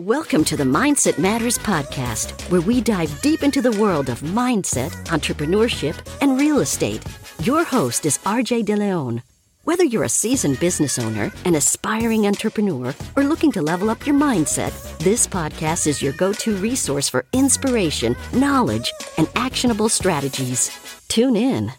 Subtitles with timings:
[0.00, 4.92] Welcome to the Mindset Matters podcast, where we dive deep into the world of mindset,
[5.08, 7.04] entrepreneurship, and real estate.
[7.42, 9.22] Your host is RJ DeLeon.
[9.64, 14.16] Whether you're a seasoned business owner, an aspiring entrepreneur, or looking to level up your
[14.16, 20.70] mindset, this podcast is your go to resource for inspiration, knowledge, and actionable strategies.
[21.08, 21.72] Tune in.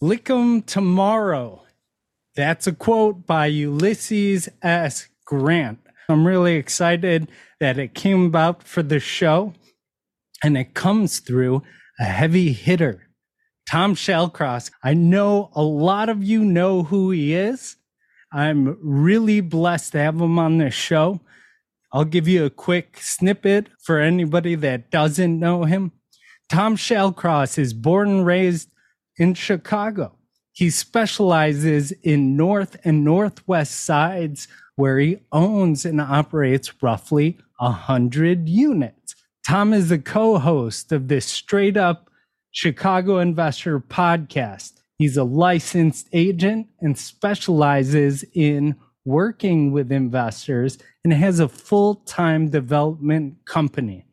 [0.00, 1.64] Lick 'em tomorrow.
[2.36, 5.08] That's a quote by Ulysses S.
[5.24, 5.80] Grant.
[6.10, 7.30] I'm really excited
[7.60, 9.52] that it came about for the show
[10.42, 11.62] and it comes through
[12.00, 13.08] a heavy hitter.
[13.68, 14.70] Tom Shallcross.
[14.82, 17.76] I know a lot of you know who he is.
[18.32, 21.20] I'm really blessed to have him on this show.
[21.92, 25.92] I'll give you a quick snippet for anybody that doesn't know him.
[26.48, 28.70] Tom Shallcross is born and raised
[29.18, 30.14] in Chicago.
[30.52, 34.48] He specializes in North and Northwest sides
[34.78, 39.16] where he owns and operates roughly 100 units.
[39.44, 42.08] Tom is the co host of this straight up
[42.52, 44.74] Chicago Investor podcast.
[44.96, 52.48] He's a licensed agent and specializes in working with investors and has a full time
[52.48, 54.06] development company.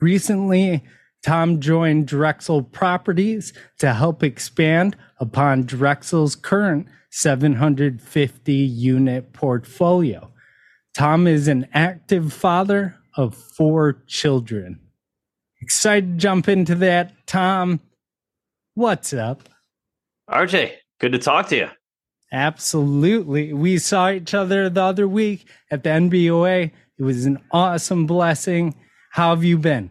[0.00, 0.82] Recently,
[1.22, 10.32] Tom joined Drexel Properties to help expand upon Drexel's current 750 unit portfolio.
[10.94, 14.80] Tom is an active father of four children.
[15.60, 17.12] Excited to jump into that.
[17.26, 17.80] Tom,
[18.74, 19.48] what's up?
[20.28, 21.68] RJ, good to talk to you.
[22.32, 23.52] Absolutely.
[23.52, 26.70] We saw each other the other week at the NBOA.
[26.98, 28.74] It was an awesome blessing.
[29.10, 29.90] How have you been?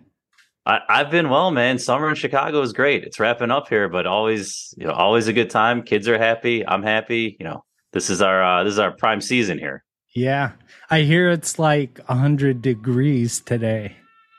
[0.70, 1.80] I, have been well, man.
[1.80, 3.04] Summer in Chicago is great.
[3.04, 5.82] It's wrapping up here, but always, you know, always a good time.
[5.82, 6.66] Kids are happy.
[6.68, 7.36] I'm happy.
[7.40, 9.84] You know, this is our uh, this is our prime season here.
[10.16, 10.52] Yeah,
[10.90, 13.96] I hear it's like hundred degrees today.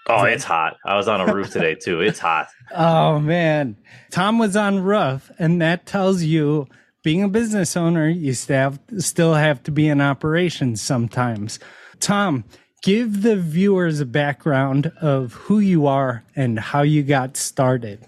[0.08, 0.76] Oh, it's hot.
[0.84, 2.00] I was on a roof today too.
[2.00, 2.48] It's hot.
[2.74, 3.76] oh man,
[4.10, 6.66] Tom was on roof, and that tells you
[7.02, 11.58] being a business owner, you still have, still have to be in operations sometimes.
[11.98, 12.44] Tom,
[12.82, 18.06] give the viewers a background of who you are and how you got started.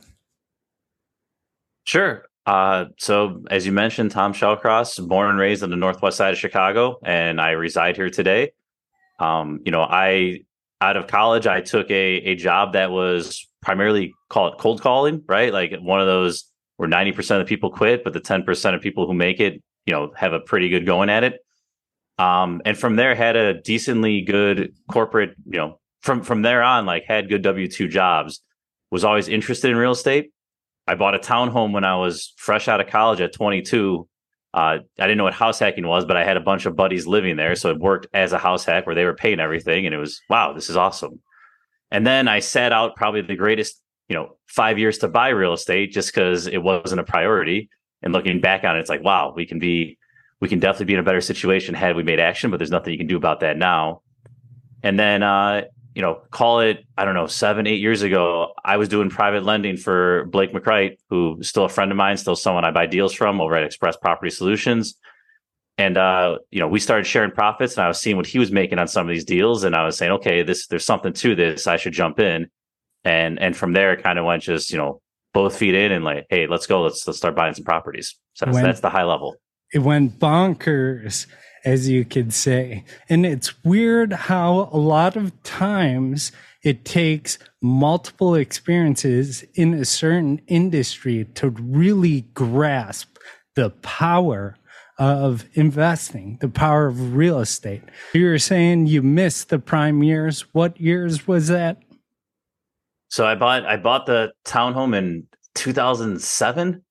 [1.85, 2.25] Sure.
[2.47, 6.39] Uh, so, as you mentioned, Tom Shallcross, born and raised on the northwest side of
[6.39, 8.53] Chicago, and I reside here today.
[9.21, 10.41] Um, you know, I
[10.81, 15.53] out of college, I took a a job that was primarily called cold calling, right?
[15.53, 16.45] Like one of those
[16.79, 19.39] where ninety percent of the people quit, but the ten percent of people who make
[19.39, 21.45] it, you know, have a pretty good going at it.
[22.19, 26.87] Um, and from there had a decently good corporate, you know, from from there on,
[26.87, 28.43] like had good W two jobs.
[28.91, 30.33] Was always interested in real estate.
[30.87, 34.07] I bought a townhome when I was fresh out of college at 22.
[34.53, 37.07] Uh, I didn't know what house hacking was, but I had a bunch of buddies
[37.07, 39.95] living there, so it worked as a house hack where they were paying everything, and
[39.95, 41.23] it was wow, this is awesome.
[41.91, 45.53] And then I sat out probably the greatest, you know, five years to buy real
[45.55, 47.71] estate just because it wasn't a priority.
[48.03, 49.97] And looking back on it, it's like wow, we can be
[50.43, 52.93] we can definitely be in a better situation had we made action, but there's nothing
[52.93, 54.03] you can do about that now.
[54.83, 55.63] And then, uh,
[55.95, 59.45] you know, call it, I don't know, seven, eight years ago, I was doing private
[59.45, 62.87] lending for Blake McCright, who is still a friend of mine, still someone I buy
[62.87, 64.97] deals from over at Express Property Solutions.
[65.79, 68.51] And uh, you know, we started sharing profits and I was seeing what he was
[68.51, 69.63] making on some of these deals.
[69.63, 71.69] And I was saying, okay, this there's something to this.
[71.69, 72.49] I should jump in.
[73.05, 75.01] And and from there it kind of went just, you know,
[75.33, 78.17] both feet in and like, hey, let's go, let's let's start buying some properties.
[78.35, 79.37] So that's, that's the high level
[79.73, 81.27] it went bonkers,
[81.65, 82.85] as you could say.
[83.09, 90.41] And it's weird how a lot of times it takes multiple experiences in a certain
[90.47, 93.17] industry to really grasp
[93.55, 94.57] the power
[94.99, 97.83] of investing, the power of real estate.
[98.13, 100.43] You were saying you missed the prime years.
[100.53, 101.83] What years was that?
[103.09, 106.83] So I bought I bought the townhome in 2007,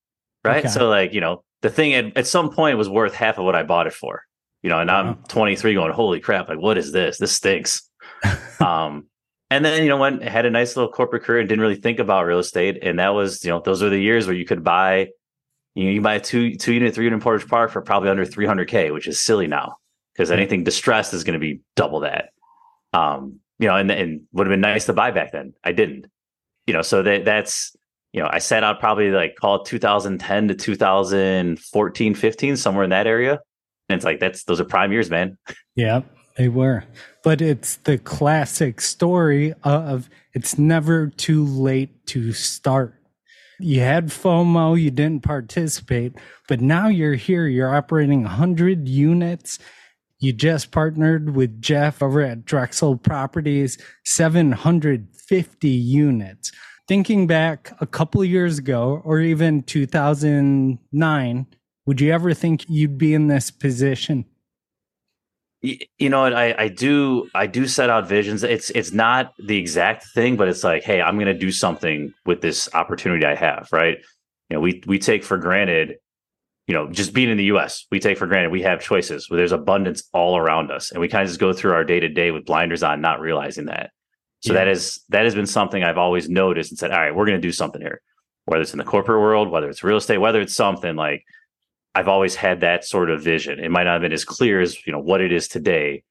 [0.44, 0.58] right?
[0.58, 0.68] Okay.
[0.68, 3.56] So like, you know, the thing at, at some point was worth half of what
[3.56, 4.24] I bought it for.
[4.62, 7.18] You know, and I'm 23 going, holy crap, like what is this?
[7.18, 7.88] This stinks.
[8.60, 9.06] um,
[9.50, 11.98] and then, you know, went had a nice little corporate career and didn't really think
[11.98, 12.78] about real estate.
[12.82, 15.08] And that was, you know, those are the years where you could buy,
[15.74, 18.24] you know, you buy a two two unit, three unit Portage Park for probably under
[18.24, 19.76] 300K, which is silly now
[20.14, 22.30] because anything distressed is going to be double that.
[22.92, 25.54] Um, you know, and, and would have been nice to buy back then.
[25.64, 26.06] I didn't,
[26.66, 27.74] you know, so that that's,
[28.12, 32.90] you know, I set out probably like call it 2010 to 2014, 15, somewhere in
[32.90, 33.40] that area.
[33.88, 35.38] And it's like, that's, those are prime years, man.
[35.74, 36.02] Yeah,
[36.36, 36.84] they were.
[37.24, 42.94] But it's the classic story of it's never too late to start.
[43.58, 46.12] You had FOMO, you didn't participate,
[46.46, 49.58] but now you're here, you're operating 100 units.
[50.18, 56.52] You just partnered with Jeff over at Drexel Properties, 750 units.
[56.88, 61.46] Thinking back a couple years ago, or even 2009,
[61.86, 64.24] would you ever think you'd be in this position?
[65.62, 68.42] you know I, I do i do set out visions.
[68.42, 72.40] It's it's not the exact thing but it's like hey i'm to do something with
[72.40, 73.98] this opportunity i have right?
[74.50, 75.98] You know we we take for granted
[76.66, 79.36] you know just being in the us we take for granted we have choices where
[79.36, 82.08] there's abundance all around us and we kind of just go through our day to
[82.08, 83.90] day with blinders on not realizing that
[84.42, 84.60] so yeah.
[84.60, 87.40] that is that has been something i've always noticed and said all right we're going
[87.40, 88.00] to do something here
[88.44, 91.24] whether it's in the corporate world whether it's real estate whether it's something like
[91.94, 93.58] I've always had that sort of vision.
[93.58, 96.04] It might not have been as clear as, you know, what it is today.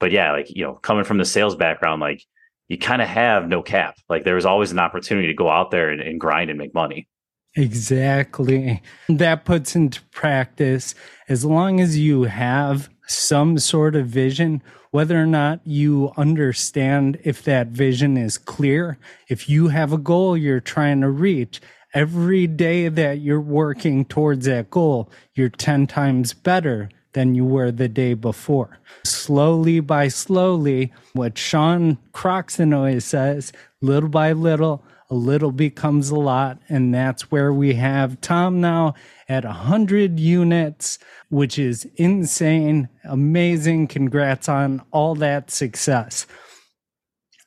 [0.00, 2.24] But yeah, like, you know, coming from the sales background, like
[2.68, 3.96] you kind of have no cap.
[4.08, 6.74] Like there was always an opportunity to go out there and, and grind and make
[6.74, 7.08] money.
[7.56, 8.82] Exactly.
[9.08, 10.94] That puts into practice
[11.28, 17.42] as long as you have some sort of vision, whether or not you understand if
[17.44, 21.60] that vision is clear, if you have a goal you're trying to reach,
[21.94, 27.70] every day that you're working towards that goal, you're 10 times better than you were
[27.70, 28.78] the day before.
[29.04, 36.16] Slowly by slowly, what Sean Croxton always says, little by little, a little becomes a
[36.16, 36.58] lot.
[36.68, 38.94] And that's where we have Tom now
[39.28, 43.86] at 100 units, which is insane, amazing.
[43.88, 46.26] Congrats on all that success.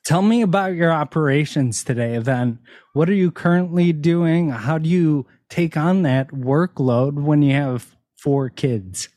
[0.04, 2.58] Tell me about your operations today, then.
[2.92, 4.50] What are you currently doing?
[4.50, 9.08] How do you take on that workload when you have four kids?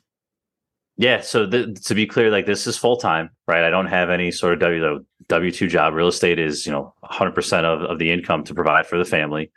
[0.98, 3.64] Yeah, so th- to be clear, like this is full time, right?
[3.64, 5.94] I don't have any sort of W W two job.
[5.94, 9.06] Real estate is, you know, 100 percent of of the income to provide for the
[9.06, 9.52] family.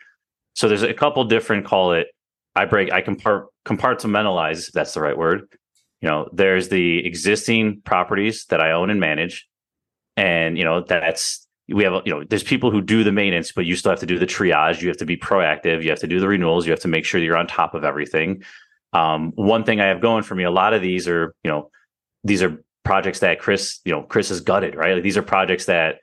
[0.54, 2.08] So there's a couple different call it.
[2.56, 2.92] I break.
[2.92, 4.68] I compart compartmentalize.
[4.68, 5.48] If that's the right word.
[6.00, 9.48] You know, there's the existing properties that I own and manage,
[10.16, 13.66] and you know that's we have you know there's people who do the maintenance but
[13.66, 16.06] you still have to do the triage you have to be proactive you have to
[16.06, 18.42] do the renewals you have to make sure you're on top of everything
[18.92, 21.70] um, one thing i have going for me a lot of these are you know
[22.24, 24.94] these are projects that chris you know chris has gutted right?
[24.94, 25.96] Like these are projects that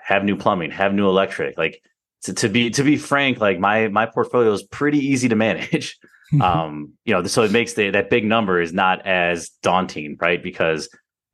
[0.00, 1.56] have new plumbing have new electric.
[1.56, 1.82] Like
[2.24, 5.98] to, to be to be frank like my my portfolio is pretty easy to manage.
[6.40, 10.42] Um you know so it makes the, that big number is not as daunting right?
[10.42, 10.88] Because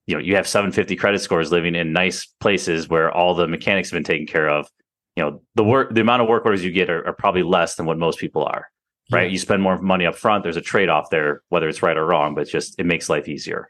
[0.06, 3.88] you know you have 750 credit scores living in nice places where all the mechanics
[3.88, 4.69] have been taken care of.
[5.16, 7.76] You know the work the amount of work orders you get are, are probably less
[7.76, 8.66] than what most people are
[9.12, 12.06] right you spend more money up front there's a trade-off there whether it's right or
[12.06, 13.68] wrong but it's just it makes life easier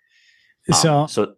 [0.72, 1.34] so um, so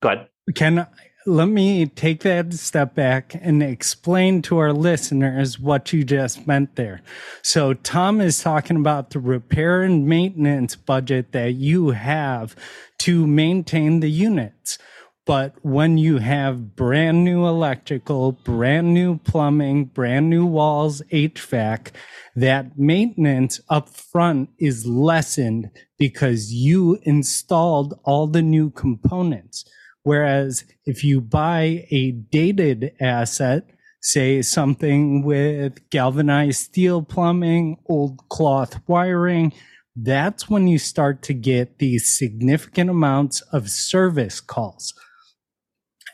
[0.00, 0.86] go ahead can
[1.26, 6.74] let me take that step back and explain to our listeners what you just meant
[6.74, 7.00] there.
[7.42, 12.56] So, Tom is talking about the repair and maintenance budget that you have
[12.98, 14.78] to maintain the units.
[15.24, 21.92] But when you have brand new electrical, brand new plumbing, brand new walls, HVAC,
[22.34, 29.64] that maintenance up front is lessened because you installed all the new components.
[30.02, 33.64] Whereas if you buy a dated asset,
[34.00, 39.52] say something with galvanized steel plumbing, old cloth wiring,
[39.94, 44.92] that's when you start to get these significant amounts of service calls.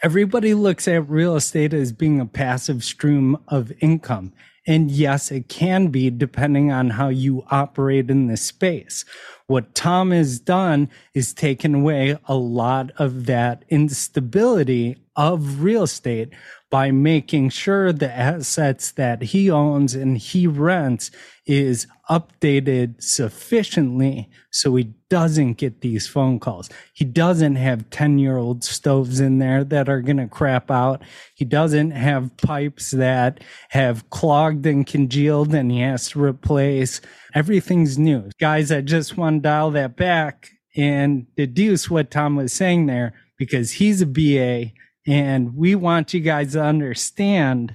[0.01, 4.33] Everybody looks at real estate as being a passive stream of income.
[4.65, 9.05] And yes, it can be depending on how you operate in this space.
[9.49, 16.33] What Tom has done is taken away a lot of that instability of real estate
[16.71, 21.11] by making sure the assets that he owns and he rents
[21.45, 26.71] is updated sufficiently so he doesn't get these phone calls.
[26.95, 31.03] He doesn't have 10 year old stoves in there that are going to crap out.
[31.35, 37.01] He doesn't have pipes that have clogged and congealed and he has to replace.
[37.35, 38.31] Everything's new.
[38.39, 43.15] Guys, I just want to dial that back and deduce what Tom was saying there
[43.37, 44.73] because he's a BA
[45.09, 47.75] and we want you guys to understand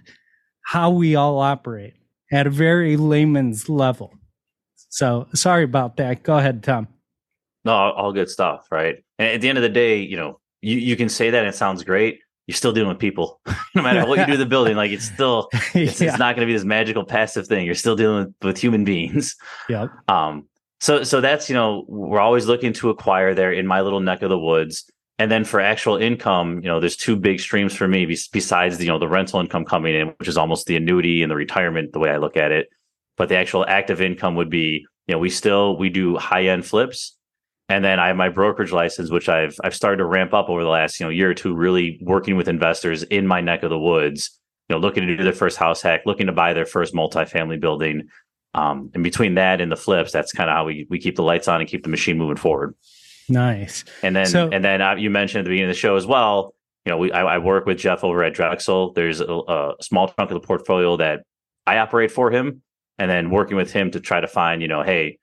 [0.65, 1.95] how we all operate
[2.31, 4.13] at a very layman's level.
[4.89, 6.21] So sorry about that.
[6.21, 6.87] Go ahead, Tom.
[7.65, 9.03] No, all good stuff, right?
[9.17, 11.47] And at the end of the day, you know, you, you can say that and
[11.47, 12.19] it sounds great.
[12.45, 13.41] You're still dealing with people,
[13.75, 14.75] no matter what you do to the building.
[14.75, 16.09] Like it's still, it's, yeah.
[16.09, 17.65] it's not going to be this magical passive thing.
[17.65, 19.35] You're still dealing with, with human beings.
[19.69, 19.89] Yep.
[20.07, 20.47] Um.
[20.81, 24.21] So, so that's you know, we're always looking to acquire there in my little neck
[24.21, 24.83] of the woods.
[25.19, 28.87] And then for actual income, you know, there's two big streams for me besides you
[28.87, 31.99] know the rental income coming in, which is almost the annuity and the retirement, the
[31.99, 32.69] way I look at it.
[33.15, 36.65] But the actual active income would be, you know, we still we do high end
[36.65, 37.15] flips,
[37.69, 40.63] And then I have my brokerage license, which I've I've started to ramp up over
[40.63, 43.69] the last you know year or two, really working with investors in my neck of
[43.69, 44.39] the woods.
[44.69, 47.59] You know, looking to do their first house hack, looking to buy their first multifamily
[47.59, 48.09] building.
[48.55, 51.23] Um, and between that and the flips, that's kind of how we we keep the
[51.23, 52.75] lights on and keep the machine moving forward.
[53.29, 53.85] Nice.
[54.01, 56.05] And then so, and then uh, you mentioned at the beginning of the show as
[56.05, 56.53] well.
[56.85, 58.93] You know, we I, I work with Jeff over at Drexel.
[58.93, 61.21] There's a, a small chunk of the portfolio that
[61.65, 62.61] I operate for him,
[62.97, 65.17] and then working with him to try to find, you know, hey,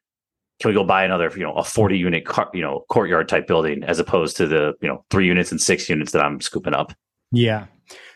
[0.61, 3.47] can we go buy another, you know, a 40 unit, car, you know, courtyard type
[3.47, 6.75] building as opposed to the, you know, three units and six units that I'm scooping
[6.75, 6.93] up?
[7.33, 7.67] Yeah.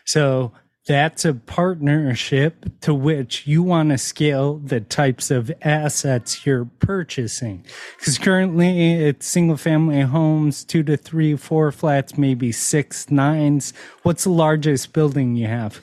[0.05, 0.53] So
[0.87, 7.65] that's a partnership to which you want to scale the types of assets you're purchasing.
[7.97, 13.73] Because currently it's single family homes, two to three, four flats, maybe six, nines.
[14.03, 15.81] What's the largest building you have?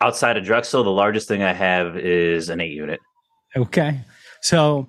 [0.00, 3.00] Outside of Drexel, the largest thing I have is an eight unit.
[3.56, 3.98] Okay.
[4.40, 4.88] So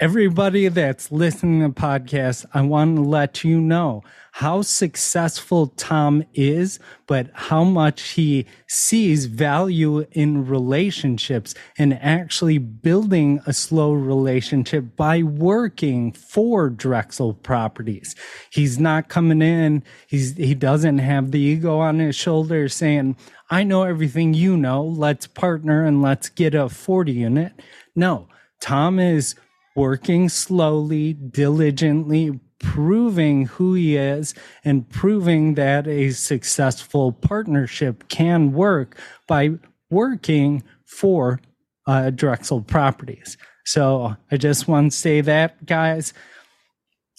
[0.00, 4.02] everybody that's listening to the podcast, I want to let you know
[4.32, 13.42] how successful Tom is, but how much he sees value in relationships and actually building
[13.44, 18.16] a slow relationship by working for Drexel properties.
[18.50, 19.82] He's not coming in.
[20.06, 23.16] He's, he doesn't have the ego on his shoulder saying,
[23.50, 24.82] I know everything you know.
[24.82, 27.52] Let's partner and let's get a 40 unit.
[27.94, 28.28] No,
[28.60, 29.34] Tom is
[29.80, 38.98] working slowly, diligently, proving who he is and proving that a successful partnership can work
[39.26, 39.48] by
[39.88, 41.40] working for
[41.86, 43.38] uh, Drexel Properties.
[43.64, 46.12] So I just want to say that, guys.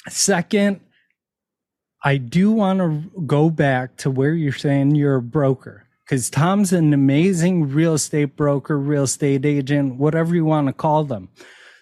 [0.07, 0.81] Second,
[2.03, 6.73] I do want to go back to where you're saying you're a broker because Tom's
[6.73, 11.29] an amazing real estate broker, real estate agent, whatever you want to call them.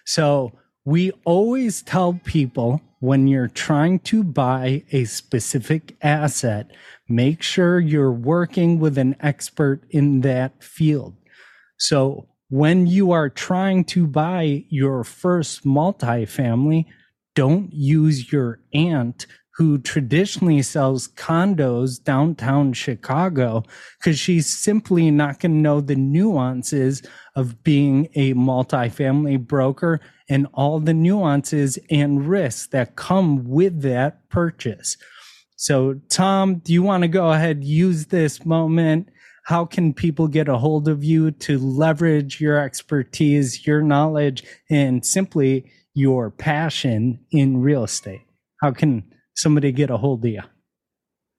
[0.06, 0.52] So
[0.84, 6.70] we always tell people when you're trying to buy a specific asset,
[7.08, 11.14] make sure you're working with an expert in that field.
[11.78, 16.86] So when you are trying to buy your first multifamily,
[17.34, 19.26] don't use your aunt
[19.60, 23.62] who traditionally sells condos downtown Chicago
[23.98, 27.02] because she's simply not going to know the nuances
[27.36, 30.00] of being a multifamily broker
[30.30, 34.96] and all the nuances and risks that come with that purchase.
[35.56, 39.10] So, Tom, do you want to go ahead use this moment?
[39.44, 45.04] How can people get a hold of you to leverage your expertise, your knowledge, and
[45.04, 48.22] simply your passion in real estate?
[48.62, 50.42] How can somebody get a hold of you?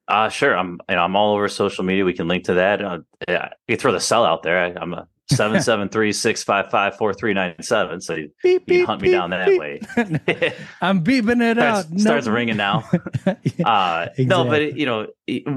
[0.08, 0.58] Uh, sure.
[0.58, 2.04] I'm you know, I'm all over social media.
[2.04, 2.84] We can link to that.
[2.84, 4.60] Uh, yeah, you throw the cell out there.
[4.60, 8.04] I, am a 773-655-4397.
[8.04, 9.80] So you, beep, you beep, hunt me beep, down that way.
[10.82, 12.00] I'm beeping it starts, out.
[12.00, 12.84] Starts ringing now.
[13.26, 13.34] yeah,
[13.64, 14.26] uh, exactly.
[14.26, 15.08] No, but you know,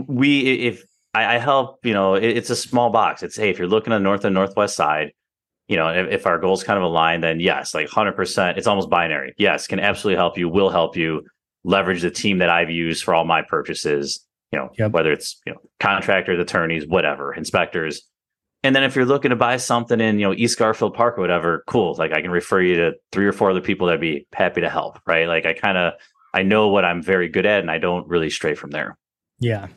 [0.07, 3.25] we if I, I help, you know, it, it's a small box.
[3.25, 5.11] It's hey, if you're looking on the north and northwest side,
[5.69, 8.91] you know, if, if our goals kind of align, then yes, like 100%, it's almost
[8.91, 9.35] binary.
[9.39, 11.23] Yes, can absolutely help you, will help you
[11.65, 14.93] leverage the team that I've used for all my purchases, you know, yep.
[14.93, 18.03] whether it's, you know, contractors, attorneys, whatever, inspectors.
[18.63, 21.21] And then if you're looking to buy something in, you know, East Garfield Park or
[21.21, 21.95] whatever, cool.
[21.95, 24.71] Like I can refer you to three or four other people that'd be happy to
[24.71, 25.01] help.
[25.07, 25.29] Right.
[25.29, 25.95] Like I kind of,
[26.33, 28.97] I know what I'm very good at and I don't really stray from there.
[29.39, 29.69] Yeah.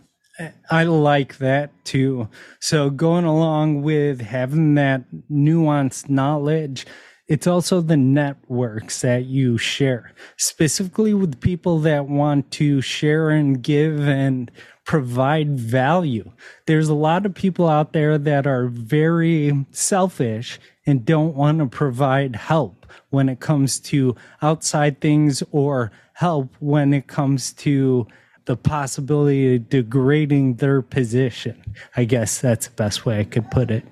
[0.70, 2.30] I like that too.
[2.60, 6.86] So going along with having that nuanced knowledge,
[7.28, 13.62] it's also the networks that you share, specifically with people that want to share and
[13.62, 14.50] give and
[14.86, 16.32] provide value.
[16.66, 21.66] There's a lot of people out there that are very selfish and don't want to
[21.66, 28.08] provide help when it comes to outside things or help when it comes to
[28.46, 31.62] the possibility of degrading their position.
[31.98, 33.84] I guess that's the best way I could put it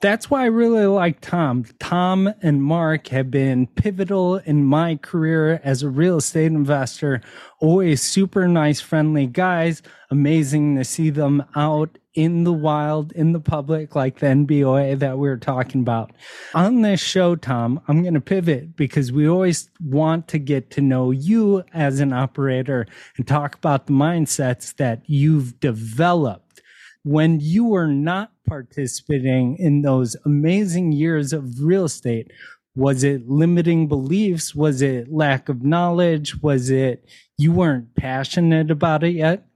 [0.00, 1.64] that's why I really like Tom.
[1.78, 7.20] Tom and Mark have been pivotal in my career as a real estate investor.
[7.60, 9.82] Always super nice, friendly guys.
[10.10, 15.18] Amazing to see them out in the wild, in the public, like the NBOA that
[15.18, 16.12] we were talking about.
[16.54, 20.80] On this show, Tom, I'm going to pivot because we always want to get to
[20.80, 22.86] know you as an operator
[23.16, 26.62] and talk about the mindsets that you've developed
[27.02, 32.32] when you were not participating in those amazing years of real estate?
[32.74, 34.54] Was it limiting beliefs?
[34.54, 36.42] Was it lack of knowledge?
[36.42, 39.46] Was it you weren't passionate about it yet?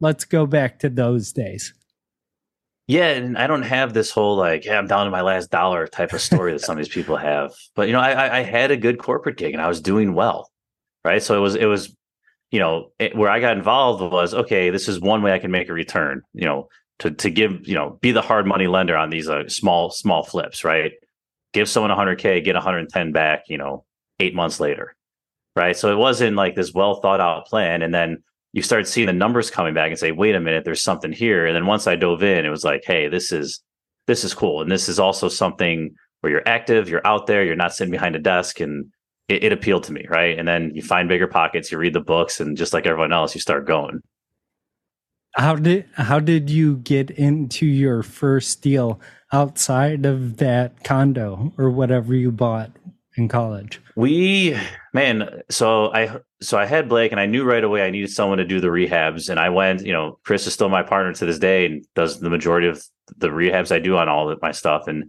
[0.00, 1.74] Let's go back to those days.
[2.86, 5.86] Yeah, and I don't have this whole like, hey, I'm down to my last dollar
[5.86, 7.52] type of story that some of these people have.
[7.74, 10.50] But you know, I, I had a good corporate gig and I was doing well,
[11.04, 11.22] right?
[11.22, 11.94] So it was it was,
[12.50, 14.70] you know, it, where I got involved was okay.
[14.70, 16.22] This is one way I can make a return.
[16.32, 16.68] You know,
[17.00, 20.22] to to give you know be the hard money lender on these uh, small small
[20.22, 20.92] flips, right?
[21.52, 23.44] Give someone 100k, get 110 back.
[23.48, 23.84] You know,
[24.20, 24.94] eight months later,
[25.56, 25.76] right?
[25.76, 29.12] So it wasn't like this well thought out plan, and then you start seeing the
[29.12, 31.46] numbers coming back and say, wait a minute, there's something here.
[31.46, 33.62] And then once I dove in, it was like, hey, this is
[34.06, 34.62] this is cool.
[34.62, 38.16] And this is also something where you're active, you're out there, you're not sitting behind
[38.16, 38.60] a desk.
[38.60, 38.86] And
[39.28, 40.38] it, it appealed to me, right?
[40.38, 43.34] And then you find bigger pockets, you read the books, and just like everyone else,
[43.34, 44.00] you start going.
[45.38, 49.00] How did how did you get into your first deal
[49.32, 52.72] outside of that condo or whatever you bought
[53.16, 53.80] in college?
[53.94, 54.58] We
[54.92, 58.38] man, so I so I had Blake and I knew right away I needed someone
[58.38, 59.28] to do the rehabs.
[59.28, 62.18] And I went, you know, Chris is still my partner to this day and does
[62.18, 62.84] the majority of
[63.16, 64.88] the rehabs I do on all of my stuff.
[64.88, 65.08] And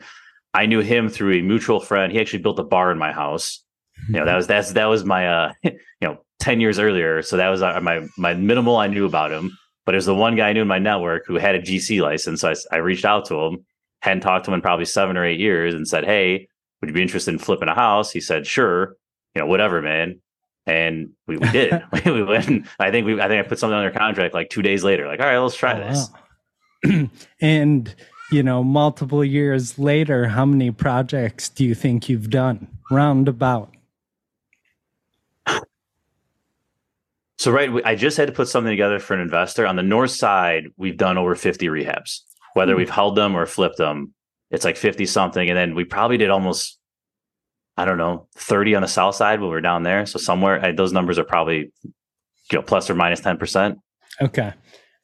[0.53, 2.12] I knew him through a mutual friend.
[2.12, 3.63] He actually built a bar in my house.
[4.07, 7.24] You know, that was that's that was my uh you know, 10 years earlier.
[7.24, 9.57] So that was uh, my my minimal I knew about him.
[9.89, 12.41] But was the one guy I knew in my network who had a GC license.
[12.41, 13.65] So I, I reached out to him,
[14.03, 16.48] hadn't talked to him in probably seven or eight years and said, Hey,
[16.79, 18.12] would you be interested in flipping a house?
[18.12, 18.96] He said, Sure.
[19.34, 20.22] You know, whatever, man
[20.67, 21.81] and we, we did.
[22.05, 22.67] we went.
[22.77, 23.19] I think we.
[23.19, 25.08] I think I put something under contract like two days later.
[25.08, 26.12] Like, all right, let's try oh, this.
[26.84, 27.10] Wow.
[27.41, 27.96] and
[28.31, 32.67] you know, multiple years later, how many projects do you think you've done?
[32.91, 33.74] Roundabout.
[37.39, 39.65] So right, I just had to put something together for an investor.
[39.65, 42.19] On the north side, we've done over 50 rehabs.
[42.53, 42.79] Whether hmm.
[42.79, 44.13] we've held them or flipped them,
[44.51, 45.50] it's like 50 something.
[45.50, 46.79] And then we probably did almost
[47.79, 50.05] I don't know, 30 on the south side when we are down there.
[50.05, 51.93] So somewhere I, those numbers are probably you
[52.51, 53.77] know plus or minus 10%.
[54.22, 54.51] Okay.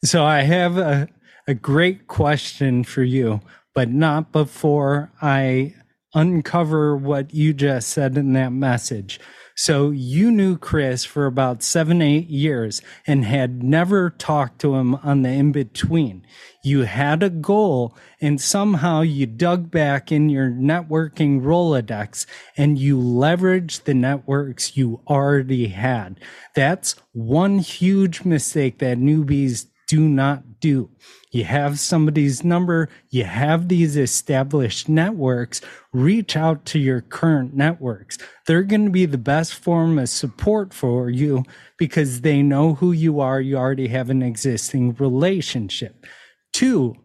[0.04, 1.08] So I have a,
[1.48, 3.40] a great question for you,
[3.74, 5.74] but not before I
[6.14, 9.22] uncover what you just said in that message.
[9.58, 14.96] So you knew Chris for about seven, eight years and had never talked to him
[14.96, 16.28] on the in between.
[16.62, 22.26] You had a goal and somehow you dug back in your networking Rolodex
[22.58, 26.20] and you leveraged the networks you already had.
[26.54, 30.90] That's one huge mistake that newbies do not do.
[31.36, 35.60] You have somebody's number, you have these established networks,
[35.92, 38.18] reach out to your current networks.
[38.48, 41.44] They're going to be the best form of support for you
[41.78, 43.42] because they know who you are.
[43.42, 46.06] You already have an existing relationship.
[46.54, 46.96] Two,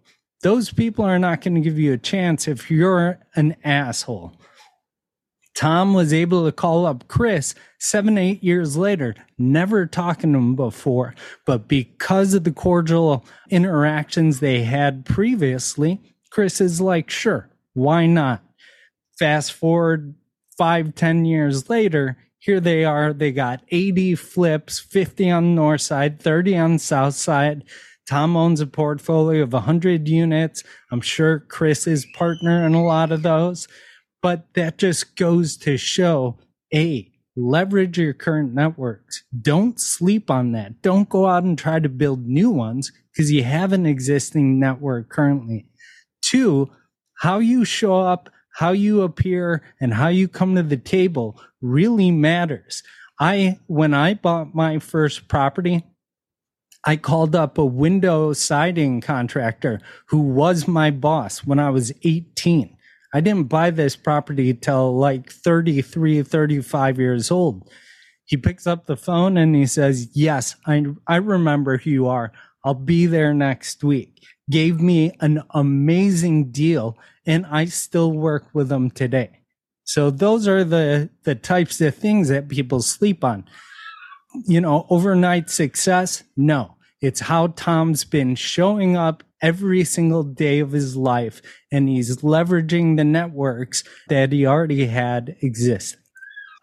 [0.42, 4.34] those people are not going to give you a chance if you're an asshole.
[5.54, 10.56] Tom was able to call up Chris seven, eight years later, never talking to him
[10.56, 11.14] before.
[11.44, 18.42] But because of the cordial interactions they had previously, Chris is like, sure, why not?
[19.18, 20.14] Fast forward
[20.56, 23.12] five, ten years later, here they are.
[23.12, 27.64] They got 80 flips, 50 on the north side, 30 on the south side.
[28.08, 30.64] Tom owns a portfolio of 100 units.
[30.90, 33.68] I'm sure Chris is partner in a lot of those.
[34.22, 36.38] But that just goes to show
[36.74, 39.24] A, leverage your current networks.
[39.40, 40.82] Don't sleep on that.
[40.82, 45.08] Don't go out and try to build new ones because you have an existing network
[45.08, 45.66] currently.
[46.22, 46.70] Two,
[47.18, 52.10] how you show up, how you appear, and how you come to the table really
[52.10, 52.82] matters.
[53.18, 55.84] I, when I bought my first property,
[56.86, 62.76] I called up a window siding contractor who was my boss when I was 18.
[63.12, 67.68] I didn't buy this property till like 33, 35 years old.
[68.24, 72.32] He picks up the phone and he says, Yes, I, I remember who you are.
[72.64, 74.22] I'll be there next week.
[74.50, 79.40] Gave me an amazing deal, and I still work with him today.
[79.84, 83.44] So those are the the types of things that people sleep on.
[84.46, 86.22] You know, overnight success?
[86.36, 86.76] No.
[87.00, 91.40] It's how Tom's been showing up every single day of his life
[91.72, 95.96] and he's leveraging the networks that he already had exist.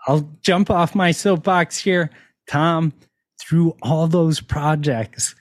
[0.08, 2.12] I'll jump off my soapbox here.
[2.48, 2.94] Tom,
[3.42, 5.36] through all those projects,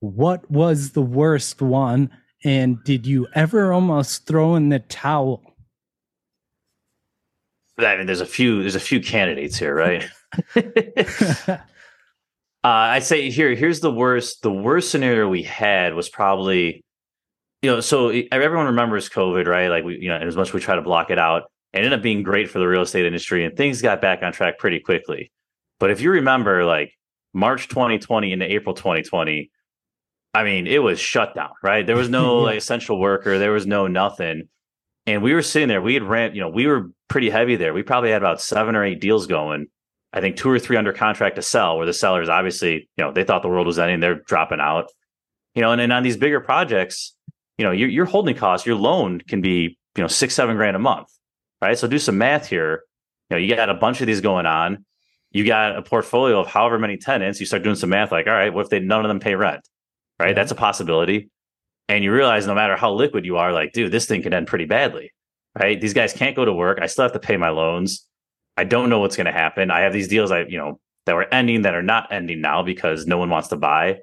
[0.00, 2.10] what was the worst one?
[2.44, 5.42] And did you ever almost throw in the towel?
[7.78, 8.60] I mean, there's a few.
[8.60, 10.08] There's a few candidates here, right?
[12.64, 14.42] Uh, I say here, here's the worst.
[14.42, 16.84] The worst scenario we had was probably,
[17.62, 19.68] you know, so everyone remembers COVID, right?
[19.68, 21.92] Like we, you know, as much as we try to block it out, it ended
[21.92, 24.80] up being great for the real estate industry, and things got back on track pretty
[24.80, 25.30] quickly.
[25.78, 26.92] But if you remember, like
[27.32, 29.50] March 2020 into April 2020,
[30.34, 31.86] I mean, it was shut down, right?
[31.86, 34.48] There was no like, essential worker, there was no nothing.
[35.06, 37.72] And we were sitting there, we had ran, you know, we were pretty heavy there.
[37.72, 39.68] We probably had about seven or eight deals going.
[40.12, 43.12] I think two or three under contract to sell, where the sellers obviously, you know,
[43.12, 44.90] they thought the world was ending, they're dropping out.
[45.54, 47.14] You know, and then on these bigger projects,
[47.58, 50.76] you know, your your holding costs, your loan can be, you know, six, seven grand
[50.76, 51.08] a month.
[51.60, 51.76] Right.
[51.76, 52.84] So do some math here.
[53.28, 54.84] You know, you got a bunch of these going on.
[55.32, 57.40] You got a portfolio of however many tenants.
[57.40, 59.34] You start doing some math, like, all right, what if they none of them pay
[59.34, 59.68] rent?
[60.18, 60.34] Right.
[60.34, 61.30] That's a possibility.
[61.88, 64.46] And you realize no matter how liquid you are, like, dude, this thing can end
[64.46, 65.12] pretty badly.
[65.58, 65.80] Right.
[65.80, 66.78] These guys can't go to work.
[66.80, 68.06] I still have to pay my loans.
[68.58, 69.70] I don't know what's going to happen.
[69.70, 72.60] I have these deals I, you know, that were ending that are not ending now
[72.64, 74.00] because no one wants to buy.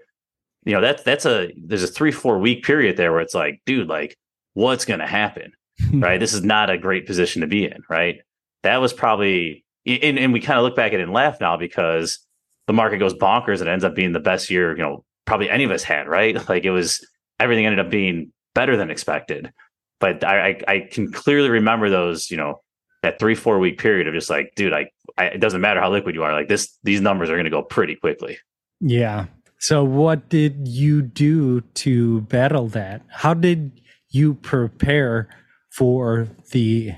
[0.63, 3.61] You know, that's that's a there's a three, four week period there where it's like,
[3.65, 4.17] dude, like,
[4.53, 5.51] what's going to happen?
[5.93, 6.21] right.
[6.21, 7.83] This is not a great position to be in.
[7.89, 8.21] Right.
[8.63, 11.57] That was probably, and, and we kind of look back at it and laugh now
[11.57, 12.19] because
[12.65, 15.49] the market goes bonkers and it ends up being the best year, you know, probably
[15.49, 16.07] any of us had.
[16.07, 16.35] Right.
[16.49, 17.05] Like it was,
[17.41, 19.51] everything ended up being better than expected.
[19.99, 22.61] But I, I, I can clearly remember those, you know,
[23.05, 25.91] that three four week period of just like dude I, I it doesn't matter how
[25.91, 28.37] liquid you are like this these numbers are going to go pretty quickly.
[28.81, 29.27] Yeah.
[29.59, 33.03] So what did you do to battle that?
[33.07, 35.29] How did you prepare
[35.69, 36.95] for the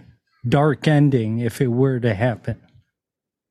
[0.48, 2.62] dark ending if it were to happen?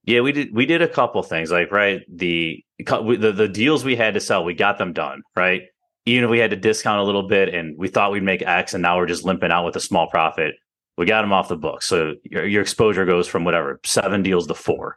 [0.05, 3.97] Yeah we did we did a couple things like right the the, the deals we
[3.97, 5.63] had to sell we got them done right?
[6.09, 8.73] Even if we had to discount a little bit and we thought we'd make x
[8.73, 10.55] and now we're just limping out with a small profit
[10.97, 11.83] we got them off the book.
[11.83, 14.97] So your, your exposure goes from whatever seven deals to four.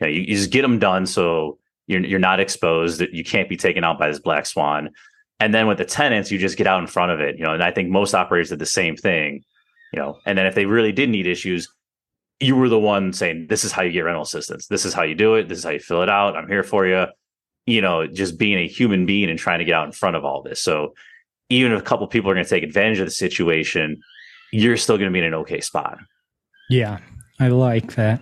[0.00, 3.00] You, know, you, you, just get them done so you're you're not exposed.
[3.00, 4.90] That you can't be taken out by this black swan.
[5.38, 7.38] And then with the tenants, you just get out in front of it.
[7.38, 9.42] You know, and I think most operators did the same thing.
[9.92, 11.68] You know, and then if they really did need issues,
[12.38, 14.66] you were the one saying, "This is how you get rental assistance.
[14.66, 15.48] This is how you do it.
[15.48, 16.36] This is how you fill it out.
[16.36, 17.06] I'm here for you."
[17.66, 20.24] You know, just being a human being and trying to get out in front of
[20.24, 20.62] all this.
[20.62, 20.94] So
[21.50, 24.00] even if a couple people are going to take advantage of the situation,
[24.52, 25.98] you're still going to be in an okay spot.
[26.68, 26.98] Yeah,
[27.38, 28.20] I like that.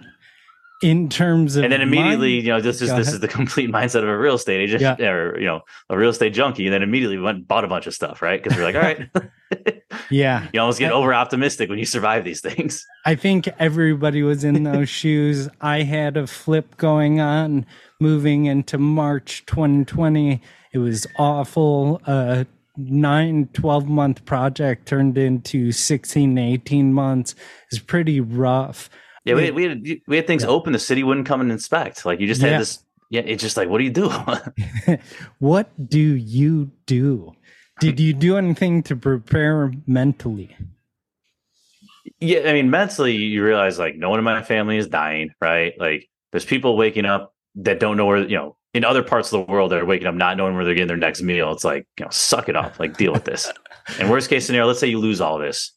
[0.80, 4.04] In terms of, and then immediately, you know, this is this is the complete mindset
[4.04, 5.08] of a real estate agent yeah.
[5.08, 6.66] or you know a real estate junkie.
[6.66, 8.40] And then immediately went and bought a bunch of stuff, right?
[8.40, 9.10] Because we're like, all right,
[10.10, 12.86] yeah, you almost get over optimistic when you survive these things.
[13.04, 15.48] I think everybody was in those shoes.
[15.60, 17.66] I had a flip going on
[18.00, 20.40] moving into March 2020.
[20.72, 22.00] It was awful.
[22.06, 22.44] Uh,
[22.78, 27.34] nine 12 month project turned into 16 18 months
[27.70, 28.88] is pretty rough.
[29.24, 30.48] Yeah we, we had we had things yeah.
[30.48, 32.06] open the city wouldn't come and inspect.
[32.06, 32.58] Like you just had yeah.
[32.58, 34.10] this yeah it's just like what do you do?
[35.38, 37.34] What do you do?
[37.80, 40.56] Did you do anything to prepare mentally?
[42.20, 45.74] Yeah i mean mentally you realize like no one in my family is dying right?
[45.78, 49.46] Like there's people waking up that don't know where you know in other parts of
[49.46, 51.52] the world that are waking up not knowing where they're getting their next meal.
[51.52, 53.50] It's like, you know, suck it up, like deal with this.
[53.98, 55.72] and worst case scenario, let's say you lose all this,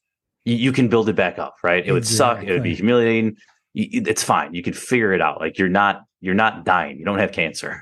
[0.46, 1.86] you, you can build it back up, right?
[1.86, 2.44] It would suck.
[2.44, 3.38] It would be humiliating.
[3.74, 4.54] it's fine.
[4.54, 5.40] You can figure it out.
[5.40, 6.98] Like you're not, you're not dying.
[6.98, 7.82] You don't have cancer.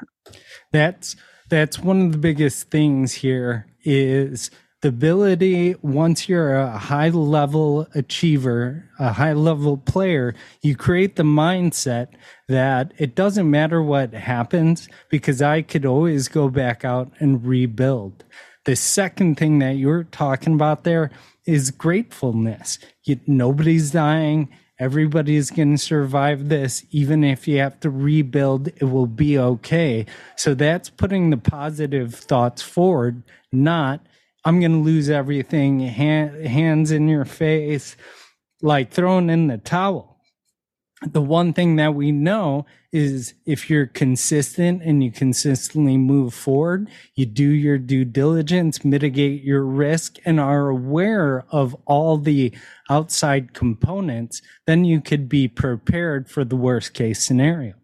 [0.72, 1.16] That's,
[1.50, 7.88] that's one of the biggest things here is the ability once you're a high level
[7.96, 12.08] achiever a high level player you create the mindset
[12.48, 18.24] that it doesn't matter what happens because i could always go back out and rebuild.
[18.66, 21.12] The second thing that you're talking about there
[21.46, 22.80] is gratefulness.
[23.04, 24.50] You, nobody's dying.
[24.80, 26.86] Everybody's going to survive this.
[26.92, 30.06] Even if you have to rebuild it will be okay.
[30.36, 34.02] So that's putting the positive thoughts forward not
[34.46, 37.96] I'm going to lose everything, hand, hands in your face,
[38.62, 40.18] like throwing in the towel.
[41.02, 46.90] The one thing that we know is if you're consistent and you consistently move forward,
[47.16, 52.54] you do your due diligence, mitigate your risk, and are aware of all the
[52.90, 57.76] outside components, then you could be prepared for the worst case scenario.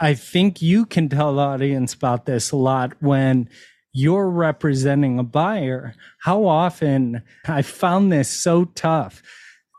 [0.00, 3.48] I think you can tell the audience about this a lot when
[3.96, 9.22] you're representing a buyer, how often I found this so tough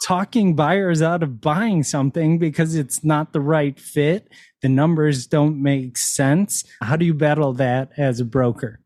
[0.03, 4.27] talking buyers out of buying something because it's not the right fit.
[4.61, 6.63] The numbers don't make sense.
[6.81, 8.79] How do you battle that as a broker?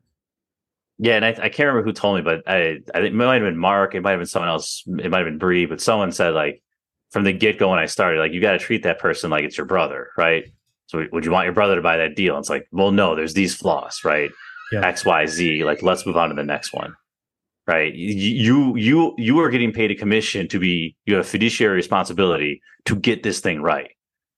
[0.98, 3.44] Yeah, and I, I can't remember who told me, but I, I it might have
[3.44, 6.12] been Mark, it might have been someone else, it might have been Bree, but someone
[6.12, 6.62] said like
[7.10, 9.46] from the get go when I started, like you got to treat that person like
[9.46, 10.44] it's your brother, right?
[10.88, 12.36] So would you want your brother to buy that deal?
[12.36, 14.30] And it's like, well, no, there's these flaws, right?
[14.71, 14.86] Yeah.
[14.86, 15.63] X, Y, Z.
[15.63, 16.95] Like, let's move on to the next one.
[17.67, 17.93] Right.
[17.93, 22.95] You, you, you are getting paid a commission to be, you have fiduciary responsibility to
[22.95, 23.91] get this thing right.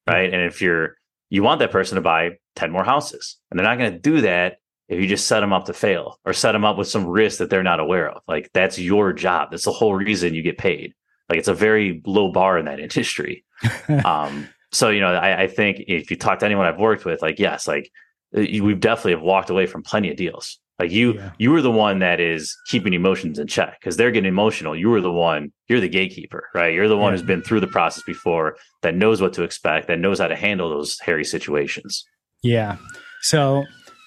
[0.06, 0.32] Right.
[0.32, 0.96] And if you're,
[1.30, 4.20] you want that person to buy 10 more houses and they're not going to do
[4.20, 7.06] that if you just set them up to fail or set them up with some
[7.06, 8.22] risk that they're not aware of.
[8.28, 9.50] Like that's your job.
[9.50, 10.94] That's the whole reason you get paid.
[11.28, 13.44] Like it's a very low bar in that industry.
[14.04, 17.22] um, so you know, I, I, think if you talk to anyone I've worked with,
[17.22, 17.90] like yes, like
[18.36, 20.58] Uh, we've definitely have walked away from plenty of deals.
[20.78, 21.30] Like you, yeah.
[21.38, 24.74] you were the one that is keeping emotions in check because they're getting emotional.
[24.74, 26.74] You were the one, you're the gatekeeper, right?
[26.74, 27.18] You're the one yeah.
[27.18, 30.34] who's been through the process before, that knows what to expect, that knows how to
[30.34, 32.04] handle those hairy situations.
[32.42, 32.76] Yeah.
[33.22, 33.64] So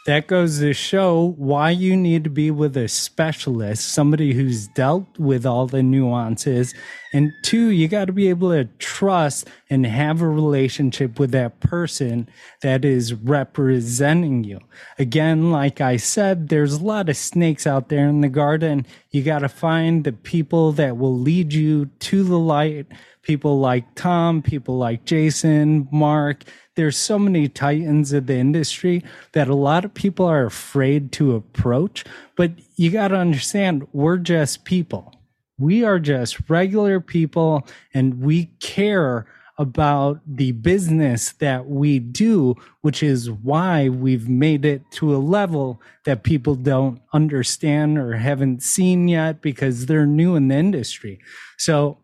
[0.08, 5.06] that goes to show why you need to be with a specialist, somebody who's dealt
[5.20, 6.74] with all the nuances.
[7.12, 11.60] And two, you got to be able to trust and have a relationship with that
[11.60, 12.30] person
[12.62, 14.62] that is representing you.
[14.98, 18.86] Again, like I said, there's a lot of snakes out there in the garden.
[19.12, 22.88] You got to find the people that will lead you to the light.
[23.24, 26.46] People like Tom, people like Jason, Mark,
[26.78, 31.34] there's so many titans of the industry that a lot of people are afraid to
[31.36, 32.06] approach.
[32.36, 35.12] But you got to understand, we're just people.
[35.58, 39.26] We are just regular people and we care
[39.58, 45.82] about the business that we do, which is why we've made it to a level
[46.06, 51.20] that people don't understand or haven't seen yet because they're new in the industry.
[51.58, 51.98] So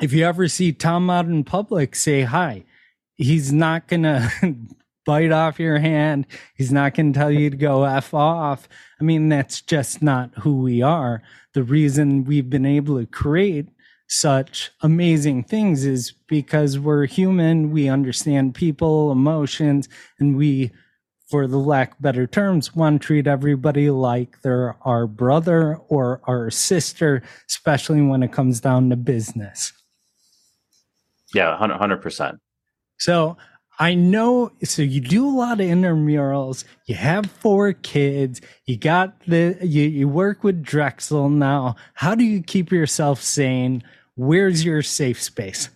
[0.00, 2.64] if you ever see Tom out in public, say hi
[3.20, 4.30] he's not gonna
[5.06, 6.26] bite off your hand.
[6.56, 8.68] He's not gonna tell you to go f off.
[9.00, 11.22] I mean, that's just not who we are.
[11.52, 13.68] The reason we've been able to create
[14.08, 17.70] such amazing things is because we're human.
[17.70, 20.72] We understand people, emotions, and we,
[21.28, 26.20] for the lack of better terms, want to treat everybody like they're our brother or
[26.24, 29.72] our sister, especially when it comes down to business.
[31.32, 32.38] Yeah, 100%.
[33.00, 33.36] So
[33.78, 34.52] I know.
[34.62, 36.64] So you do a lot of intramurals.
[36.86, 38.40] You have four kids.
[38.66, 39.56] You got the.
[39.62, 41.76] You, you work with Drexel now.
[41.94, 43.82] How do you keep yourself sane?
[44.16, 45.70] Where's your safe space?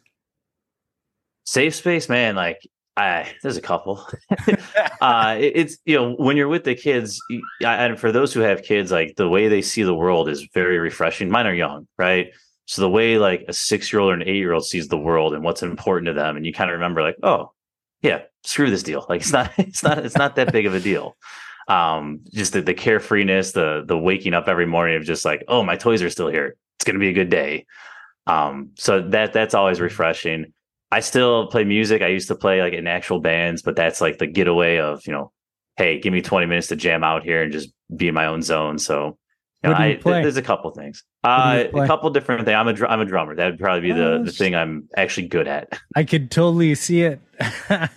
[1.47, 2.37] Safe space, man.
[2.37, 2.61] Like
[2.97, 4.07] I, there's a couple.
[5.01, 7.21] uh, it, it's you know when you're with the kids,
[7.63, 10.79] and for those who have kids, like the way they see the world is very
[10.79, 11.31] refreshing.
[11.31, 12.33] Mine are young, right?
[12.67, 14.99] So the way like a six year old or an eight year old sees the
[14.99, 17.53] world and what's important to them, and you kind of remember like, oh,
[18.03, 19.05] yeah, screw this deal.
[19.09, 21.17] Like it's not, it's not, it's not that big of a deal.
[21.69, 25.63] Um, just the, the carefreeness, the the waking up every morning of just like, oh,
[25.63, 26.57] my toys are still here.
[26.77, 27.67] It's gonna be a good day.
[28.27, 30.53] Um, so that that's always refreshing.
[30.91, 32.03] I still play music.
[32.03, 35.13] I used to play like in actual bands, but that's like the getaway of, you
[35.13, 35.33] know,
[35.77, 38.43] hey, give me 20 minutes to jam out here and just be in my own
[38.43, 38.79] zone.
[38.79, 39.19] So
[39.65, 41.03] you know, I, there's a couple things.
[41.23, 42.55] Uh, a couple different things.
[42.55, 43.35] I'm a I'm a drummer.
[43.35, 45.79] That would probably be the, the thing I'm actually good at.
[45.97, 47.21] I could totally see it.
[47.69, 47.91] and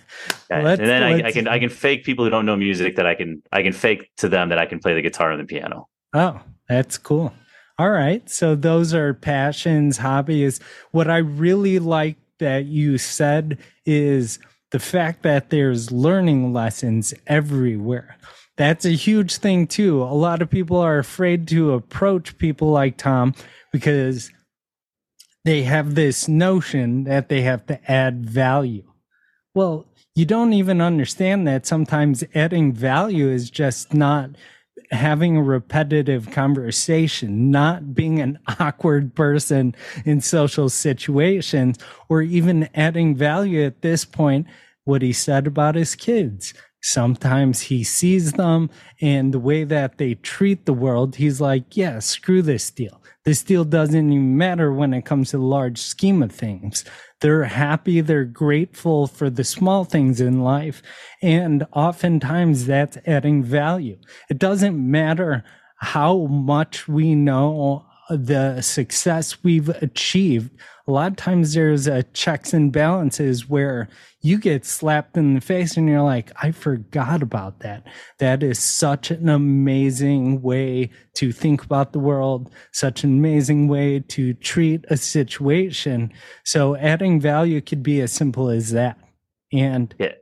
[0.50, 3.42] then I, I, can I can fake people who don't know music that I can
[3.52, 5.88] I can fake to them that I can play the guitar and the piano.
[6.14, 7.32] Oh, that's cool.
[7.78, 8.28] All right.
[8.28, 10.60] So those are passions, hobbies.
[10.90, 14.38] What I really like that you said is
[14.70, 18.16] the fact that there's learning lessons everywhere
[18.58, 20.02] that's a huge thing too.
[20.02, 23.34] A lot of people are afraid to approach people like Tom
[23.72, 24.32] because
[25.44, 28.82] they have this notion that they have to add value.
[29.54, 34.30] Well, you don't even understand that sometimes adding value is just not
[34.90, 43.14] having a repetitive conversation, not being an awkward person in social situations, or even adding
[43.14, 44.48] value at this point,
[44.84, 46.54] what he said about his kids.
[46.80, 51.98] Sometimes he sees them and the way that they treat the world, he's like, yeah,
[51.98, 53.02] screw this deal.
[53.24, 56.84] This deal doesn't even matter when it comes to the large scheme of things.
[57.20, 60.82] They're happy, they're grateful for the small things in life.
[61.20, 63.98] And oftentimes that's adding value.
[64.30, 65.44] It doesn't matter
[65.78, 70.50] how much we know the success we've achieved
[70.88, 73.90] a lot of times there's a checks and balances where
[74.22, 77.86] you get slapped in the face and you're like, I forgot about that.
[78.20, 84.00] That is such an amazing way to think about the world, such an amazing way
[84.00, 86.10] to treat a situation.
[86.42, 88.98] So adding value could be as simple as that.
[89.52, 90.12] And yeah.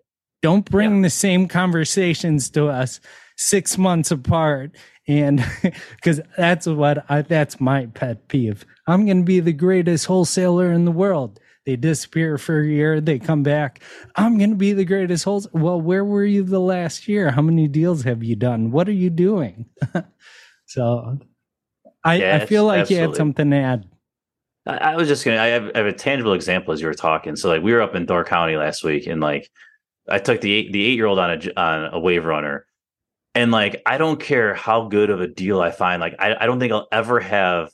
[0.42, 1.02] don't bring yeah.
[1.02, 3.00] the same conversations to us
[3.37, 4.72] six months apart
[5.07, 5.44] and
[5.94, 10.72] because that's what I, that's my pet peeve i'm going to be the greatest wholesaler
[10.72, 13.81] in the world they disappear for a year they come back
[14.16, 17.42] i'm going to be the greatest wholesaler well where were you the last year how
[17.42, 19.66] many deals have you done what are you doing
[20.66, 21.18] so
[22.05, 23.03] i, yes, I feel like absolutely.
[23.03, 23.88] you had something to add
[24.66, 25.40] I was just gonna.
[25.40, 27.37] I have, I have, a tangible example as you were talking.
[27.37, 29.49] So, like, we were up in Door County last week, and like,
[30.09, 32.66] I took the eight, the eight year old on a on a wave runner,
[33.35, 36.01] And like, I don't care how good of a deal I find.
[36.01, 37.70] Like, I, I don't think I'll ever have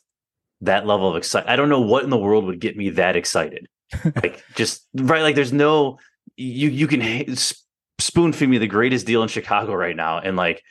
[0.63, 1.53] that level of excitement.
[1.53, 3.69] I don't know what in the world would get me that excited.
[4.05, 5.23] like, just right.
[5.23, 5.99] Like, there's no
[6.37, 6.69] you.
[6.71, 7.37] You can
[7.99, 10.63] spoon feed me the greatest deal in Chicago right now, and like,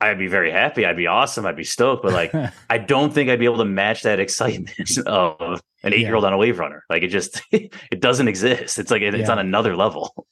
[0.00, 0.84] I'd be very happy.
[0.84, 1.46] I'd be awesome.
[1.46, 2.02] I'd be stoked.
[2.02, 2.34] But like,
[2.70, 6.24] I don't think I'd be able to match that excitement of an eight year old
[6.24, 6.84] on a wave runner.
[6.90, 8.78] Like, it just it doesn't exist.
[8.78, 9.20] It's like it, yeah.
[9.20, 10.26] it's on another level.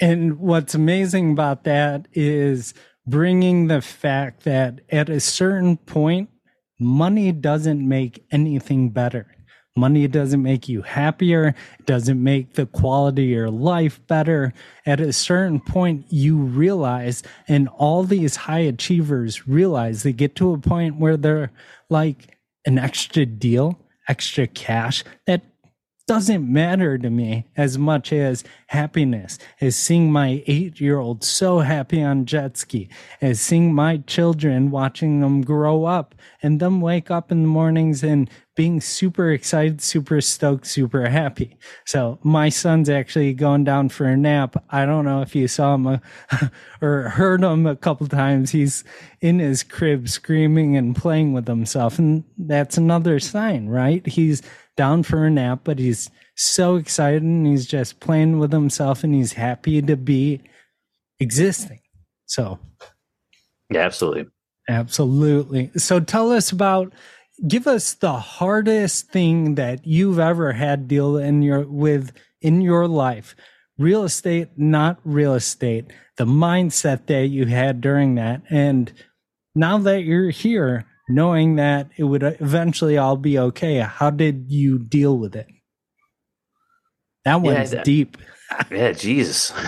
[0.00, 2.72] And what's amazing about that is
[3.06, 6.30] bringing the fact that at a certain point,
[6.78, 9.26] money doesn't make anything better.
[9.76, 11.54] Money doesn't make you happier,
[11.86, 14.52] doesn't make the quality of your life better.
[14.84, 20.52] At a certain point, you realize, and all these high achievers realize they get to
[20.52, 21.52] a point where they're
[21.90, 22.36] like
[22.66, 25.42] an extra deal, extra cash that
[26.08, 31.60] doesn't matter to me as much as happiness, as seeing my eight year old so
[31.60, 32.88] happy on jet ski,
[33.20, 38.02] as seeing my children watching them grow up and them wake up in the mornings
[38.02, 41.56] and being super excited, super stoked, super happy.
[41.84, 44.64] So my son's actually going down for a nap.
[44.70, 45.98] I don't know if you saw him uh,
[46.82, 48.50] or heard him a couple times.
[48.50, 48.82] He's
[49.20, 52.00] in his crib screaming and playing with himself.
[52.00, 54.04] And that's another sign, right?
[54.06, 54.42] He's
[54.78, 59.12] down for a nap, but he's so excited and he's just playing with himself and
[59.12, 60.40] he's happy to be
[61.18, 61.80] existing.
[62.26, 62.60] So,
[63.68, 64.26] yeah, absolutely.
[64.68, 65.70] Absolutely.
[65.76, 66.92] So, tell us about
[67.46, 72.88] give us the hardest thing that you've ever had deal in your with in your
[72.88, 73.36] life
[73.78, 75.86] real estate not real estate
[76.16, 78.92] the mindset that you had during that and
[79.54, 84.78] now that you're here knowing that it would eventually all be okay how did you
[84.78, 85.48] deal with it
[87.24, 88.16] that one's yeah, deep
[88.70, 89.52] yeah jesus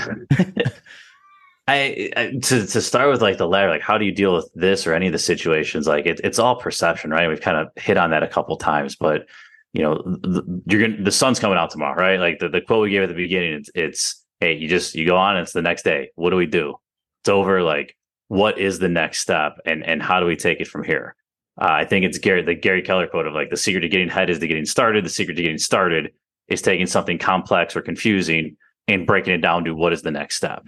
[1.71, 4.51] I, I, to to start with like the latter, like how do you deal with
[4.55, 5.87] this or any of the situations?
[5.87, 7.29] Like it, it's all perception, right?
[7.29, 9.27] We've kind of hit on that a couple times, but
[9.73, 12.19] you know, the, you're gonna the sun's coming out tomorrow, right?
[12.19, 15.07] Like the, the quote we gave at the beginning, it's, it's hey, you just you
[15.07, 16.11] go on, it's the next day.
[16.17, 16.75] What do we do?
[17.23, 17.63] It's over.
[17.63, 21.15] Like what is the next step, and and how do we take it from here?
[21.61, 24.09] Uh, I think it's Gary the Gary Keller quote of like the secret to getting
[24.09, 25.05] ahead is to getting started.
[25.05, 26.13] The secret to getting started
[26.49, 28.57] is taking something complex or confusing
[28.89, 30.67] and breaking it down to what is the next step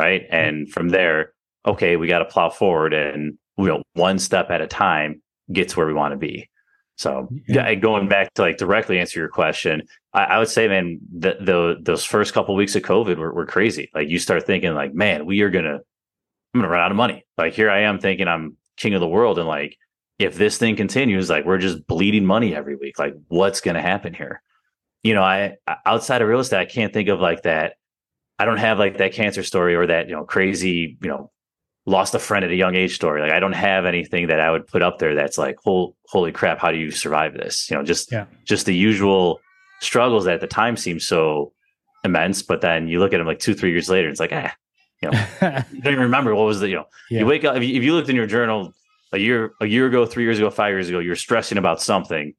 [0.00, 0.26] right?
[0.30, 1.34] And from there,
[1.66, 5.20] okay, we got to plow forward and you know one step at a time
[5.52, 6.48] gets where we want to be.
[6.96, 9.82] So yeah, going back to like directly answer your question,
[10.14, 13.32] I, I would say, man, the, the those first couple of weeks of COVID were,
[13.32, 13.90] were crazy.
[13.94, 15.80] Like you start thinking, like, man, we are gonna,
[16.54, 17.24] I'm gonna run out of money.
[17.36, 19.76] Like here I am thinking I'm king of the world, and like
[20.20, 22.98] if this thing continues, like we're just bleeding money every week.
[22.98, 24.42] Like what's gonna happen here?
[25.02, 25.56] You know, I
[25.86, 27.74] outside of real estate, I can't think of like that
[28.40, 31.30] I don't have like that cancer story or that, you know, crazy, you know,
[31.84, 33.20] lost a friend at a young age story.
[33.20, 36.32] Like I don't have anything that I would put up there that's like, holy, holy
[36.32, 37.70] crap, how do you survive this?
[37.70, 38.24] You know, just yeah.
[38.46, 39.40] just the usual
[39.82, 41.52] struggles that at the time seem so
[42.02, 44.54] immense, but then you look at them like two, three years later, it's like, ah,
[45.02, 45.18] you know,
[45.70, 47.20] you don't even remember what was the, you know, yeah.
[47.20, 48.72] you wake up if you, if you looked in your journal
[49.12, 52.34] a year, a year ago, three years ago, five years ago, you're stressing about something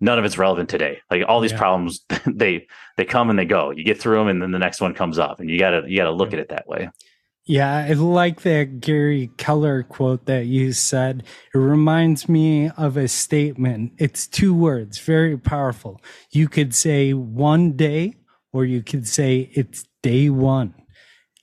[0.00, 1.00] none of it's relevant today.
[1.10, 1.58] Like all these yeah.
[1.58, 3.70] problems, they they come and they go.
[3.70, 5.96] You get through them, and then the next one comes up, and you gotta you
[5.96, 6.90] gotta look at it that way.
[7.48, 11.22] Yeah, I like that Gary Keller quote that you said.
[11.54, 13.92] It reminds me of a statement.
[13.98, 16.00] It's two words, very powerful.
[16.32, 18.14] You could say one day,
[18.52, 20.74] or you could say it's day one.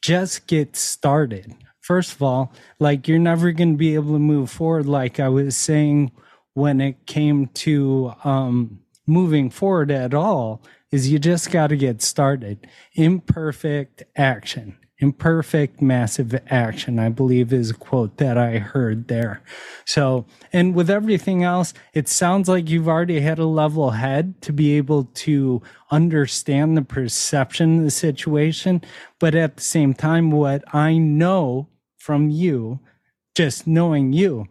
[0.02, 1.56] Just get started.
[1.84, 5.28] First of all, like you're never going to be able to move forward, like I
[5.28, 6.14] was saying
[6.54, 12.02] when it came to um, moving forward at all is you just got to get
[12.02, 12.68] started.
[12.94, 19.42] Imperfect action, imperfect massive action, I believe is a quote that I heard there.
[19.84, 24.54] So, and with everything else, it sounds like you've already had a level head to
[24.54, 28.82] be able to understand the perception of the situation.
[29.20, 31.68] But at the same time, what I know
[32.04, 32.82] from you,
[33.34, 34.46] just knowing you,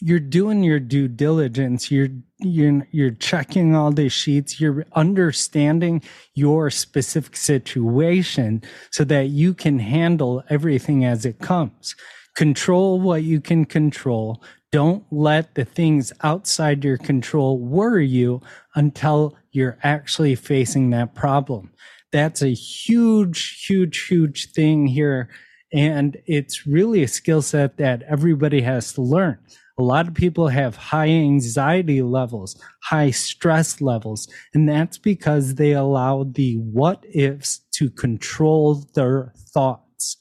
[0.00, 1.92] you're doing your due diligence.
[1.92, 2.08] You're
[2.40, 4.60] you're you're checking all the sheets.
[4.60, 6.02] You're understanding
[6.34, 11.94] your specific situation so that you can handle everything as it comes.
[12.34, 14.42] Control what you can control.
[14.72, 18.40] Don't let the things outside your control worry you
[18.74, 21.70] until you're actually facing that problem.
[22.10, 25.28] That's a huge huge huge thing here
[25.72, 29.38] and it's really a skill set that everybody has to learn
[29.80, 35.72] a lot of people have high anxiety levels, high stress levels, and that's because they
[35.72, 40.18] allow the what ifs to control their thoughts.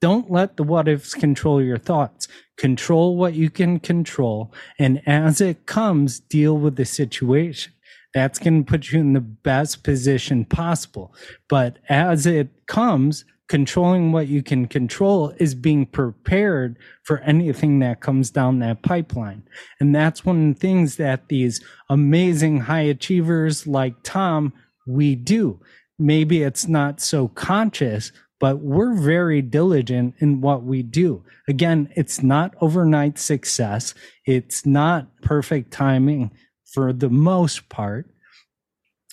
[0.00, 2.28] Don't let the what ifs control your thoughts.
[2.56, 4.54] Control what you can control.
[4.78, 7.72] And as it comes, deal with the situation.
[8.14, 11.12] That's going to put you in the best position possible.
[11.48, 18.00] But as it comes, controlling what you can control is being prepared for anything that
[18.00, 19.42] comes down that pipeline.
[19.78, 24.54] And that's one of the things that these amazing high achievers like Tom,
[24.86, 25.60] we do.
[25.98, 31.22] Maybe it's not so conscious, but we're very diligent in what we do.
[31.46, 33.92] Again, it's not overnight success.
[34.24, 36.30] It's not perfect timing
[36.72, 38.11] for the most part.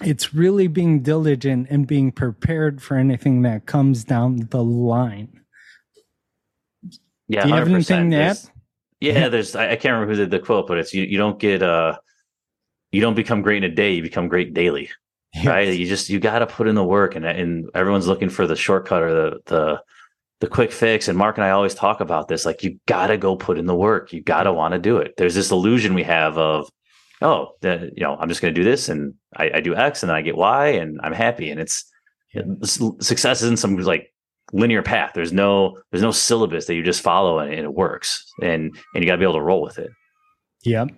[0.04, 5.42] It's really being diligent and being prepared for anything that comes down the line.
[7.28, 7.74] Yeah, Do you have 100%.
[7.74, 8.38] anything to add?
[9.00, 11.40] Yeah, there's I, I can't remember who did the quote, but it's you, you don't
[11.40, 11.98] get uh
[12.92, 14.90] you don't become great in a day, you become great daily.
[15.46, 15.78] Right.
[15.78, 19.04] You just you gotta put in the work and and everyone's looking for the shortcut
[19.04, 19.84] or the the
[20.40, 21.08] the quick fix.
[21.08, 22.46] And Mark and I always talk about this.
[22.46, 24.12] Like you gotta go put in the work.
[24.12, 25.16] You gotta want to do it.
[25.18, 26.70] There's this illusion we have of,
[27.22, 30.10] oh, the, you know, I'm just gonna do this and I, I do X and
[30.10, 31.50] then I get Y and I'm happy.
[31.50, 31.86] And it's
[32.36, 34.14] s- success isn't some like
[34.54, 35.12] linear path.
[35.14, 38.26] There's no there's no syllabus that you just follow and, and it works.
[38.42, 39.92] And and you gotta be able to roll with it.
[40.64, 40.90] Yep.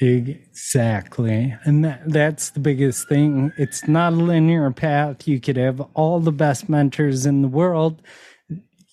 [0.00, 1.54] Exactly.
[1.64, 3.52] And that, that's the biggest thing.
[3.56, 5.28] It's not a linear path.
[5.28, 8.02] You could have all the best mentors in the world.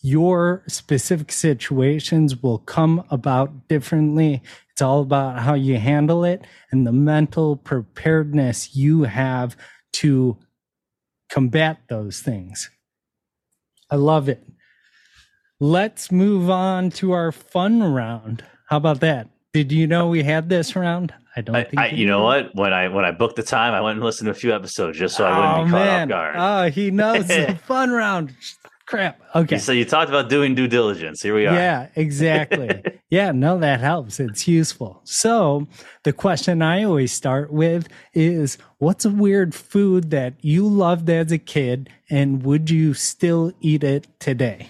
[0.01, 4.41] Your specific situations will come about differently.
[4.71, 9.55] It's all about how you handle it and the mental preparedness you have
[9.93, 10.37] to
[11.29, 12.71] combat those things.
[13.89, 14.43] I love it.
[15.59, 18.43] Let's move on to our fun round.
[18.69, 19.29] How about that?
[19.53, 21.13] Did you know we had this round?
[21.35, 22.45] I don't I, think I, you you know did.
[22.45, 22.55] what?
[22.55, 24.97] When I when I booked the time, I went and listened to a few episodes
[24.97, 26.03] just so I wouldn't oh be caught man!
[26.03, 26.35] off guard.
[26.37, 28.33] Oh, he knows the fun round.
[28.91, 29.21] Crap.
[29.35, 29.57] Okay.
[29.57, 31.21] So you talked about doing due diligence.
[31.21, 31.53] Here we are.
[31.53, 32.83] Yeah, exactly.
[33.09, 34.19] yeah, no, that helps.
[34.19, 34.99] It's useful.
[35.05, 35.65] So,
[36.03, 41.31] the question I always start with is what's a weird food that you loved as
[41.31, 44.67] a kid and would you still eat it today?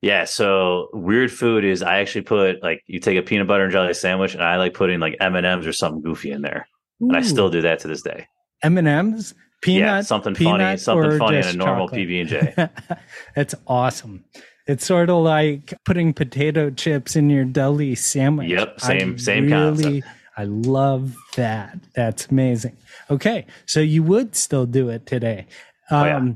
[0.00, 0.22] Yeah.
[0.22, 3.94] So weird food is I actually put like you take a peanut butter and jelly
[3.94, 6.68] sandwich and I like putting like M and M's or something goofy in there,
[7.00, 8.28] and I still do that to this day.
[8.62, 11.88] M&Ms, peanut, yeah, something funny, something funny in a normal?
[11.88, 12.68] PB and J.
[13.36, 14.24] That's awesome.
[14.66, 18.48] It's sort of like putting potato chips in your deli sandwich.
[18.50, 20.06] Yep, same- I same concept.
[20.36, 21.78] I love that.
[21.94, 22.76] That's amazing.
[23.10, 25.46] Okay, so you would still do it today.
[25.90, 26.32] Um, Oh, yeah.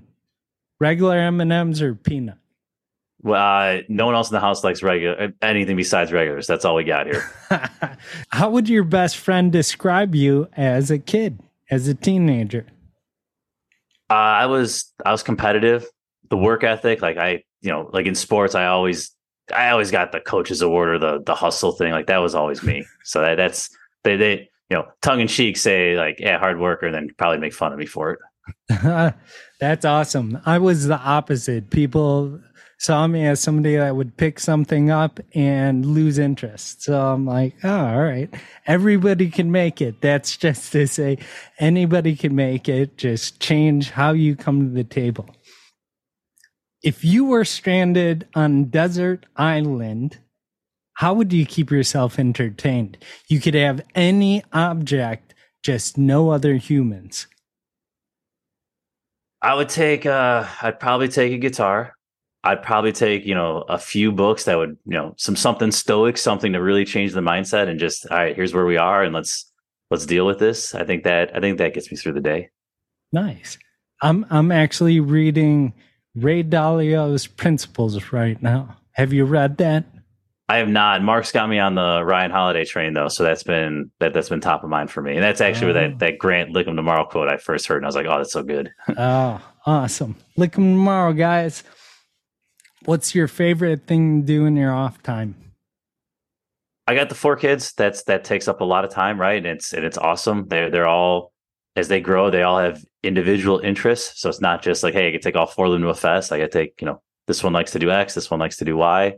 [0.80, 2.36] Regular M and M's or peanut?
[3.22, 6.46] Well, uh, no one else in the house likes regular anything besides regulars.
[6.46, 7.24] That's all we got here.
[8.30, 12.66] How would your best friend describe you as a kid, as a teenager?
[14.14, 15.86] Uh, I was I was competitive.
[16.30, 19.10] The work ethic, like I, you know, like in sports, I always
[19.52, 21.90] I always got the coaches award or the the hustle thing.
[21.90, 22.86] Like that was always me.
[23.02, 23.70] So that, that's
[24.04, 27.38] they they you know tongue in cheek say like yeah hard worker, and then probably
[27.38, 29.14] make fun of me for it.
[29.60, 30.38] That's awesome.
[30.46, 31.70] I was the opposite.
[31.70, 32.40] People
[32.78, 36.82] saw me as somebody that would pick something up and lose interest.
[36.82, 38.32] So I'm like, oh, all right.
[38.66, 40.00] Everybody can make it.
[40.00, 41.18] That's just to say
[41.58, 42.96] anybody can make it.
[42.96, 45.28] Just change how you come to the table.
[46.82, 50.18] If you were stranded on desert island,
[50.94, 52.98] how would you keep yourself entertained?
[53.28, 57.26] You could have any object, just no other humans.
[59.42, 61.94] I would take uh I'd probably take a guitar.
[62.44, 66.16] I'd probably take, you know, a few books that would, you know, some something stoic,
[66.18, 69.14] something to really change the mindset and just all right, here's where we are and
[69.14, 69.50] let's
[69.90, 70.74] let's deal with this.
[70.74, 72.50] I think that I think that gets me through the day.
[73.12, 73.58] Nice.
[74.02, 75.72] I'm I'm actually reading
[76.14, 78.76] Ray Dalio's Principles right now.
[78.92, 79.86] Have you read that?
[80.46, 81.02] I have not.
[81.02, 84.40] Mark's got me on the Ryan Holiday train though, so that's been that that's been
[84.42, 85.14] top of mind for me.
[85.14, 85.88] And that's actually where Oh.
[85.88, 88.18] that that Grant Lick 'em tomorrow quote I first heard, and I was like, oh,
[88.18, 88.70] that's so good.
[88.98, 90.16] oh, awesome.
[90.38, 91.64] 'em tomorrow, guys.
[92.84, 95.34] What's your favorite thing to do in your off time?
[96.86, 97.72] I got the four kids.
[97.72, 99.38] That's that takes up a lot of time, right?
[99.38, 100.48] And it's and it's awesome.
[100.48, 101.32] They're they're all
[101.76, 104.20] as they grow, they all have individual interests.
[104.20, 105.94] So it's not just like, hey, I could take all four of them to a
[105.94, 106.30] fest.
[106.30, 108.64] I can take, you know, this one likes to do X, this one likes to
[108.64, 109.14] do Y.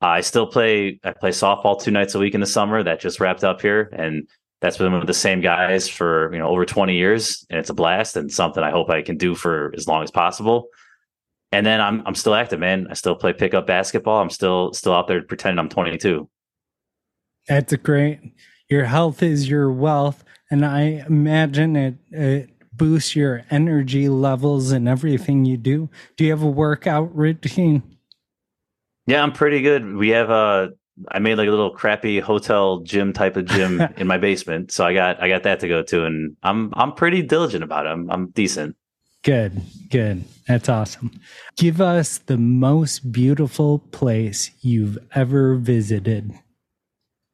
[0.00, 0.98] I still play.
[1.04, 2.82] I play softball two nights a week in the summer.
[2.82, 4.28] That just wrapped up here, and
[4.60, 7.74] that's been with the same guys for you know over twenty years, and it's a
[7.74, 10.66] blast and something I hope I can do for as long as possible.
[11.52, 12.86] And then I'm I'm still active, man.
[12.90, 14.20] I still play pickup basketball.
[14.20, 16.28] I'm still still out there pretending I'm 22.
[17.46, 18.20] That's great.
[18.68, 24.88] Your health is your wealth, and I imagine it, it boosts your energy levels and
[24.88, 25.90] everything you do.
[26.16, 27.82] Do you have a workout routine?
[29.06, 29.94] Yeah, I'm pretty good.
[29.94, 30.70] We have a
[31.10, 34.86] I made like a little crappy hotel gym type of gym in my basement, so
[34.86, 37.90] I got I got that to go to, and I'm I'm pretty diligent about it.
[37.90, 38.76] I'm I'm decent.
[39.22, 40.24] Good, good.
[40.48, 41.12] That's awesome.
[41.56, 46.32] Give us the most beautiful place you've ever visited.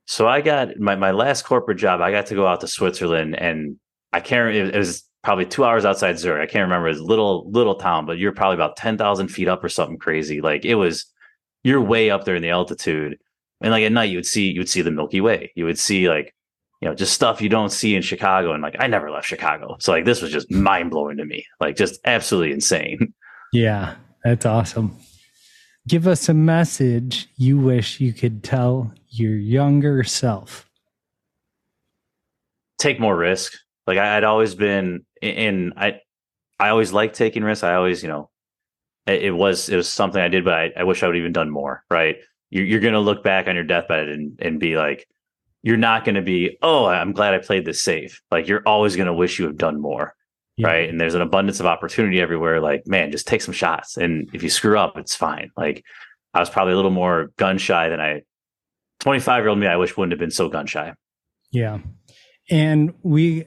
[0.06, 2.00] So I got my my last corporate job.
[2.00, 3.76] I got to go out to Switzerland, and
[4.12, 4.54] I can't.
[4.54, 6.48] It was probably two hours outside Zurich.
[6.48, 6.88] I can't remember.
[6.88, 10.40] It's little little town, but you're probably about ten thousand feet up or something crazy.
[10.40, 11.06] Like it was,
[11.62, 13.18] you're way up there in the altitude
[13.60, 15.52] and like at night you would see you would see the Milky Way.
[15.54, 16.34] You would see like
[16.80, 18.52] you know just stuff you don't see in Chicago.
[18.52, 21.44] And like I never left Chicago, so like this was just mind blowing to me.
[21.60, 23.14] Like just absolutely insane.
[23.50, 24.94] Yeah, that's awesome.
[25.88, 30.68] Give us a message you wish you could tell your younger self.
[32.76, 33.54] Take more risk.
[33.86, 35.72] Like I, would always been in.
[35.78, 36.00] I
[36.60, 37.64] I always liked taking risks.
[37.64, 38.28] I always you know
[39.06, 41.32] it, it was it was something I did, but I, I wish I would even
[41.32, 41.84] done more.
[41.90, 42.18] Right
[42.50, 45.06] you're, you're going to look back on your deathbed and, and be like,
[45.62, 48.22] you're not going to be, oh, I'm glad I played this safe.
[48.30, 50.14] Like you're always going to wish you have done more.
[50.56, 50.66] Yeah.
[50.66, 50.88] Right.
[50.88, 52.60] And there's an abundance of opportunity everywhere.
[52.60, 53.96] Like, man, just take some shots.
[53.96, 55.50] And if you screw up, it's fine.
[55.56, 55.84] Like
[56.34, 58.22] I was probably a little more gun shy than I,
[59.00, 60.94] 25 year old me, I wish wouldn't have been so gun shy.
[61.52, 61.78] Yeah.
[62.50, 63.44] And we,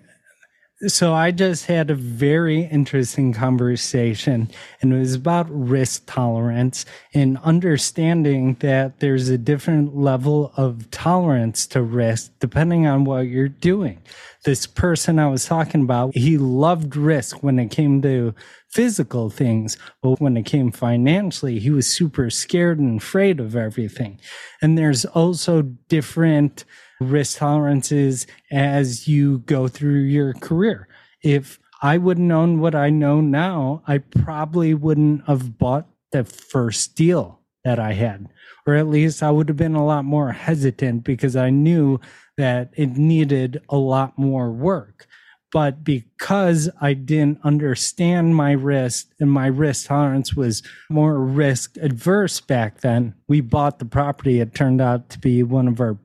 [0.88, 4.50] so I just had a very interesting conversation
[4.82, 11.68] and it was about risk tolerance and understanding that there's a different level of tolerance
[11.68, 14.02] to risk depending on what you're doing.
[14.44, 18.34] This person I was talking about, he loved risk when it came to
[18.70, 24.20] physical things, but when it came financially, he was super scared and afraid of everything.
[24.60, 26.66] And there's also different
[27.00, 30.88] risk tolerances as you go through your career.
[31.24, 36.24] If I would have known what I know now, I probably wouldn't have bought the
[36.24, 38.28] first deal that I had,
[38.66, 42.00] or at least I would have been a lot more hesitant because I knew
[42.42, 45.08] that it needed a lot more work.
[45.52, 52.40] But because I didn't understand my risk and my risk tolerance was more risk adverse
[52.40, 54.40] back then, we bought the property.
[54.40, 55.98] It turned out to be one of our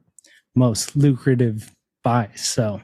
[0.55, 1.73] most lucrative
[2.03, 2.45] buys.
[2.45, 2.81] So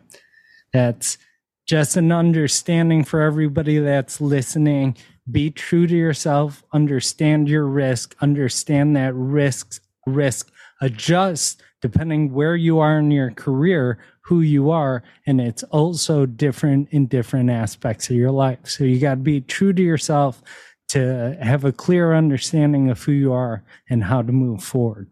[0.72, 1.18] that's
[1.66, 4.96] just an understanding for everybody that's listening.
[5.30, 10.50] Be true to yourself, understand your risk, understand that risks, risk
[10.80, 16.88] adjust depending where you are in your career, who you are, and it's also different
[16.92, 18.60] in different aspects of your life.
[18.64, 20.42] So you got to be true to yourself
[20.90, 25.10] to have a clear understanding of who you are and how to move forward.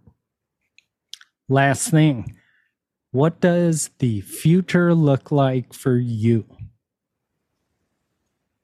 [1.48, 2.36] Last thing,
[3.10, 6.44] what does the future look like for you?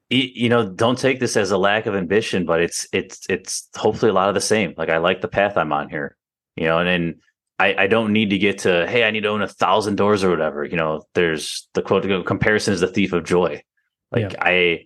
[0.09, 4.09] You know, don't take this as a lack of ambition, but it's it's it's hopefully
[4.09, 4.73] a lot of the same.
[4.77, 6.15] Like I like the path I'm on here,
[6.55, 7.19] you know, and then
[7.59, 10.23] I, I don't need to get to hey, I need to own a thousand doors
[10.23, 10.63] or whatever.
[10.63, 13.63] You know, there's the quote comparison is the thief of joy.
[14.11, 14.39] Like yeah.
[14.41, 14.85] I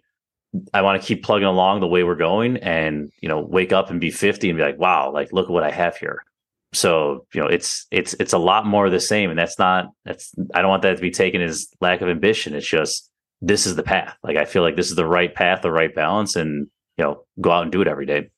[0.74, 3.90] I want to keep plugging along the way we're going and you know, wake up
[3.90, 6.24] and be 50 and be like, wow, like look at what I have here
[6.74, 10.34] so you know it's it's it's a lot more the same and that's not that's
[10.54, 13.10] i don't want that to be taken as lack of ambition it's just
[13.42, 15.94] this is the path like i feel like this is the right path the right
[15.94, 16.68] balance and
[16.98, 18.30] you know go out and do it every day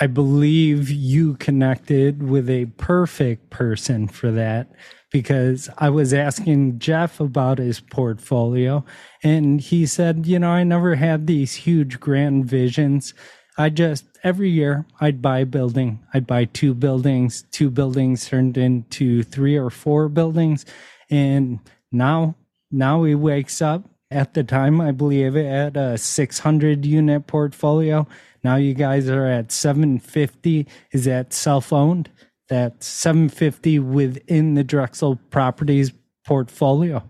[0.00, 4.70] i believe you connected with a perfect person for that
[5.10, 8.84] because i was asking jeff about his portfolio
[9.22, 13.14] and he said you know i never had these huge grand visions
[13.56, 16.04] I just every year I'd buy a building.
[16.12, 17.44] I'd buy two buildings.
[17.52, 20.66] Two buildings turned into three or four buildings,
[21.10, 21.60] and
[21.92, 22.34] now
[22.70, 23.84] now he wakes up.
[24.10, 28.06] At the time, I believe had a 600 unit portfolio.
[28.44, 30.66] Now you guys are at 750.
[30.92, 32.10] Is that self owned?
[32.48, 35.92] That's 750 within the Drexel Properties
[36.26, 37.02] portfolio.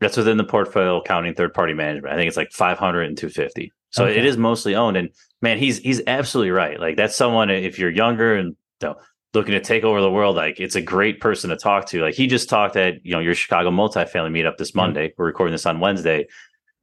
[0.00, 2.12] That's within the portfolio counting third party management.
[2.12, 3.72] I think it's like 500 and 250.
[3.90, 4.16] So okay.
[4.16, 4.96] it is mostly owned.
[4.96, 5.10] And
[5.42, 6.80] man, he's he's absolutely right.
[6.80, 8.96] Like that's someone if you're younger and you know,
[9.34, 12.02] looking to take over the world, like it's a great person to talk to.
[12.02, 15.08] Like he just talked at you know your Chicago multifamily meetup this Monday.
[15.08, 15.14] Mm-hmm.
[15.18, 16.26] We're recording this on Wednesday,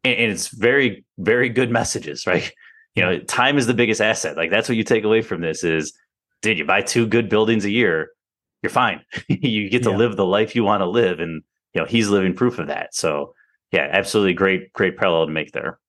[0.03, 2.25] and, and, it's very very good messages.
[2.27, 2.51] Right,
[2.95, 4.37] you know, time is the biggest asset.
[4.37, 5.93] Like that's what you take away from this is,
[6.41, 8.09] did you buy two good buildings a year?
[8.61, 9.01] You're fine.
[9.27, 9.97] you get to yeah.
[9.97, 12.95] live the life you want to live, and you know he's living proof of that.
[12.95, 13.33] So
[13.71, 15.79] yeah, absolutely great great parallel to make there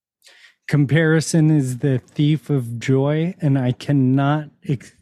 [0.66, 4.92] comparison is the thief of joy and i cannot ex-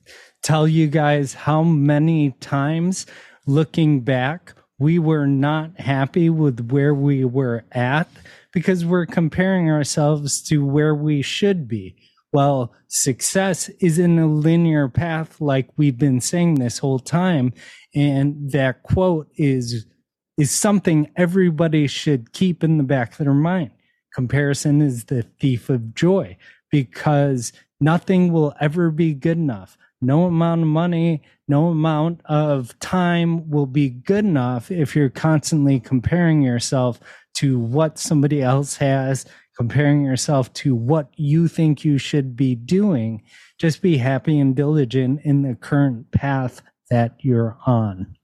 [0.43, 3.07] tell you guys how many times
[3.47, 8.09] looking back we were not happy with where we were at
[8.53, 11.97] because we're comparing ourselves to where we should be
[12.33, 17.53] Well, success isn't a linear path like we've been saying this whole time.
[17.95, 19.87] And that quote is
[20.39, 23.71] is something everybody should keep in the back of their mind.
[24.15, 26.37] Comparison is the thief of joy
[26.71, 29.77] because nothing will ever be good enough.
[30.03, 35.79] No amount of money, no amount of time will be good enough if you're constantly
[35.79, 36.99] comparing yourself
[37.35, 39.25] to what somebody else has,
[39.57, 43.23] comparing yourself to what you think you should be doing.
[43.59, 48.17] Just be happy and diligent in the current path that you're on.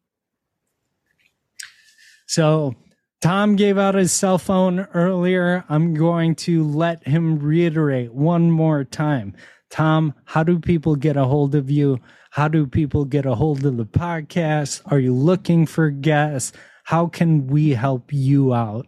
[2.26, 2.74] So,
[3.20, 5.64] Tom gave out his cell phone earlier.
[5.68, 9.34] I'm going to let him reiterate one more time.
[9.70, 11.98] Tom, how do people get a hold of you?
[12.30, 14.82] How do people get a hold of the podcast?
[14.86, 16.52] Are you looking for guests?
[16.84, 18.86] How can we help you out?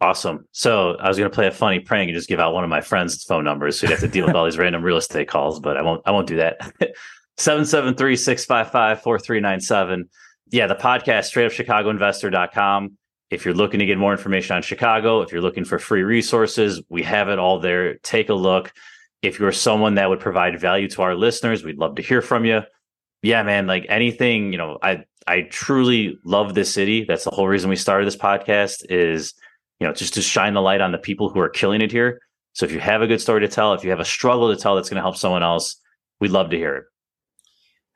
[0.00, 0.46] Awesome.
[0.50, 2.70] So I was going to play a funny prank and just give out one of
[2.70, 3.78] my friends' phone numbers.
[3.78, 6.02] So you'd have to deal with all these random real estate calls, but I won't,
[6.04, 6.58] I won't do that.
[7.38, 10.02] 773-655-4397.
[10.50, 10.66] Yeah.
[10.66, 12.98] The podcast, straightupchicagoinvestor.com.
[13.30, 16.82] If you're looking to get more information on Chicago, if you're looking for free resources,
[16.90, 17.94] we have it all there.
[17.98, 18.72] Take a look.
[19.22, 22.44] If you're someone that would provide value to our listeners, we'd love to hear from
[22.44, 22.62] you.
[23.22, 27.04] Yeah, man, like anything, you know, I I truly love this city.
[27.04, 29.34] That's the whole reason we started this podcast is
[29.82, 32.20] you know, just to shine the light on the people who are killing it here.
[32.52, 34.60] So if you have a good story to tell, if you have a struggle to
[34.60, 35.74] tell that's going to help someone else,
[36.20, 36.84] we'd love to hear it.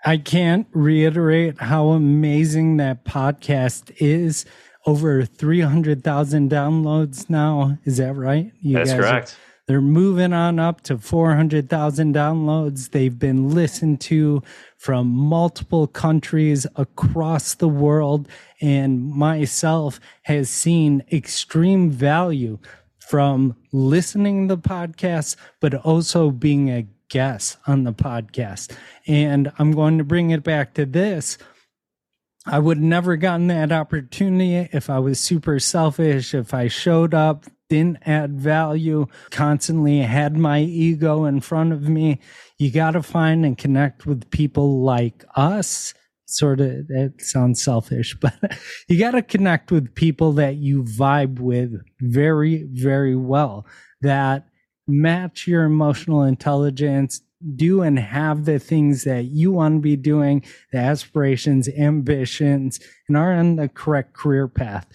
[0.05, 4.47] I can't reiterate how amazing that podcast is.
[4.85, 7.79] Over 300,000 downloads now.
[7.85, 8.53] Is that right?
[8.61, 9.37] You That's correct.
[9.67, 12.91] They're moving on up to 400,000 downloads.
[12.91, 14.43] They've been listened to
[14.77, 18.29] from multiple countries across the world.
[18.61, 22.59] And myself has seen extreme value
[22.99, 28.73] from listening to the podcast, but also being a guest on the podcast.
[29.09, 31.39] And I'm going to bring it back to this.
[32.47, 37.47] I would never gotten that opportunity if I was super selfish, if I showed up
[37.69, 42.21] didn't add value, constantly had my ego in front of me.
[42.59, 45.95] You got to find and connect with people like us.
[46.29, 48.35] Sort of, it sounds selfish, but
[48.89, 53.67] you got to connect with people that you vibe with very, very well,
[54.01, 54.49] that
[54.89, 57.21] match your emotional intelligence,
[57.55, 60.43] do and have the things that you want to be doing,
[60.73, 64.87] the aspirations, ambitions, and are on the correct career path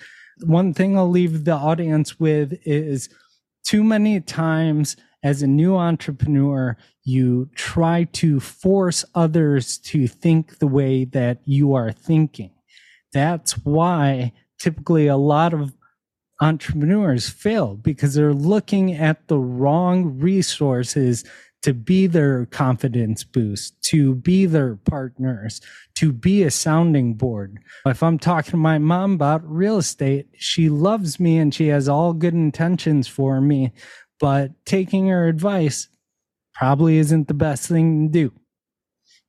[0.45, 3.09] one thing I'll leave the audience with is
[3.63, 10.67] too many times as a new entrepreneur, you try to force others to think the
[10.67, 12.51] way that you are thinking.
[13.13, 15.73] That's why typically a lot of
[16.39, 21.23] entrepreneurs fail because they're looking at the wrong resources
[21.62, 25.62] to be their confidence boost, to be their partners,
[25.95, 27.59] to be a sounding board.
[27.86, 31.88] If I'm talking to my mom about real estate, she loves me and she has
[31.88, 33.74] all good intentions for me,
[34.20, 35.88] but taking her advice
[36.53, 38.34] probably isn't the best thing to do.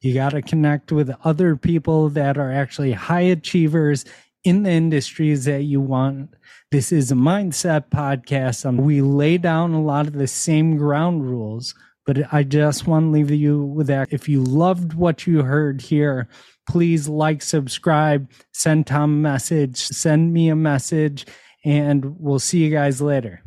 [0.01, 4.05] You got to connect with other people that are actually high achievers
[4.43, 6.35] in the industries that you want.
[6.73, 8.67] This is a mindset podcast.
[8.67, 11.75] Um, we lay down a lot of the same ground rules
[12.05, 14.13] but I just want to leave you with that.
[14.13, 16.29] If you loved what you heard here,
[16.69, 21.27] please like, subscribe, send Tom a message, send me a message,
[21.65, 23.43] and we'll see you guys later.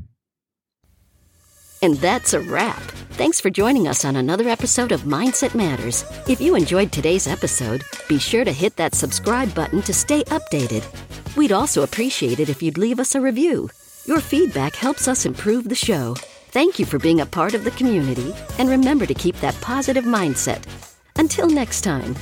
[1.81, 2.81] And that's a wrap.
[3.11, 6.03] Thanks for joining us on another episode of Mindset Matters.
[6.27, 10.83] If you enjoyed today's episode, be sure to hit that subscribe button to stay updated.
[11.35, 13.69] We'd also appreciate it if you'd leave us a review.
[14.05, 16.15] Your feedback helps us improve the show.
[16.55, 20.05] Thank you for being a part of the community, and remember to keep that positive
[20.05, 20.63] mindset.
[21.17, 22.15] Until next time.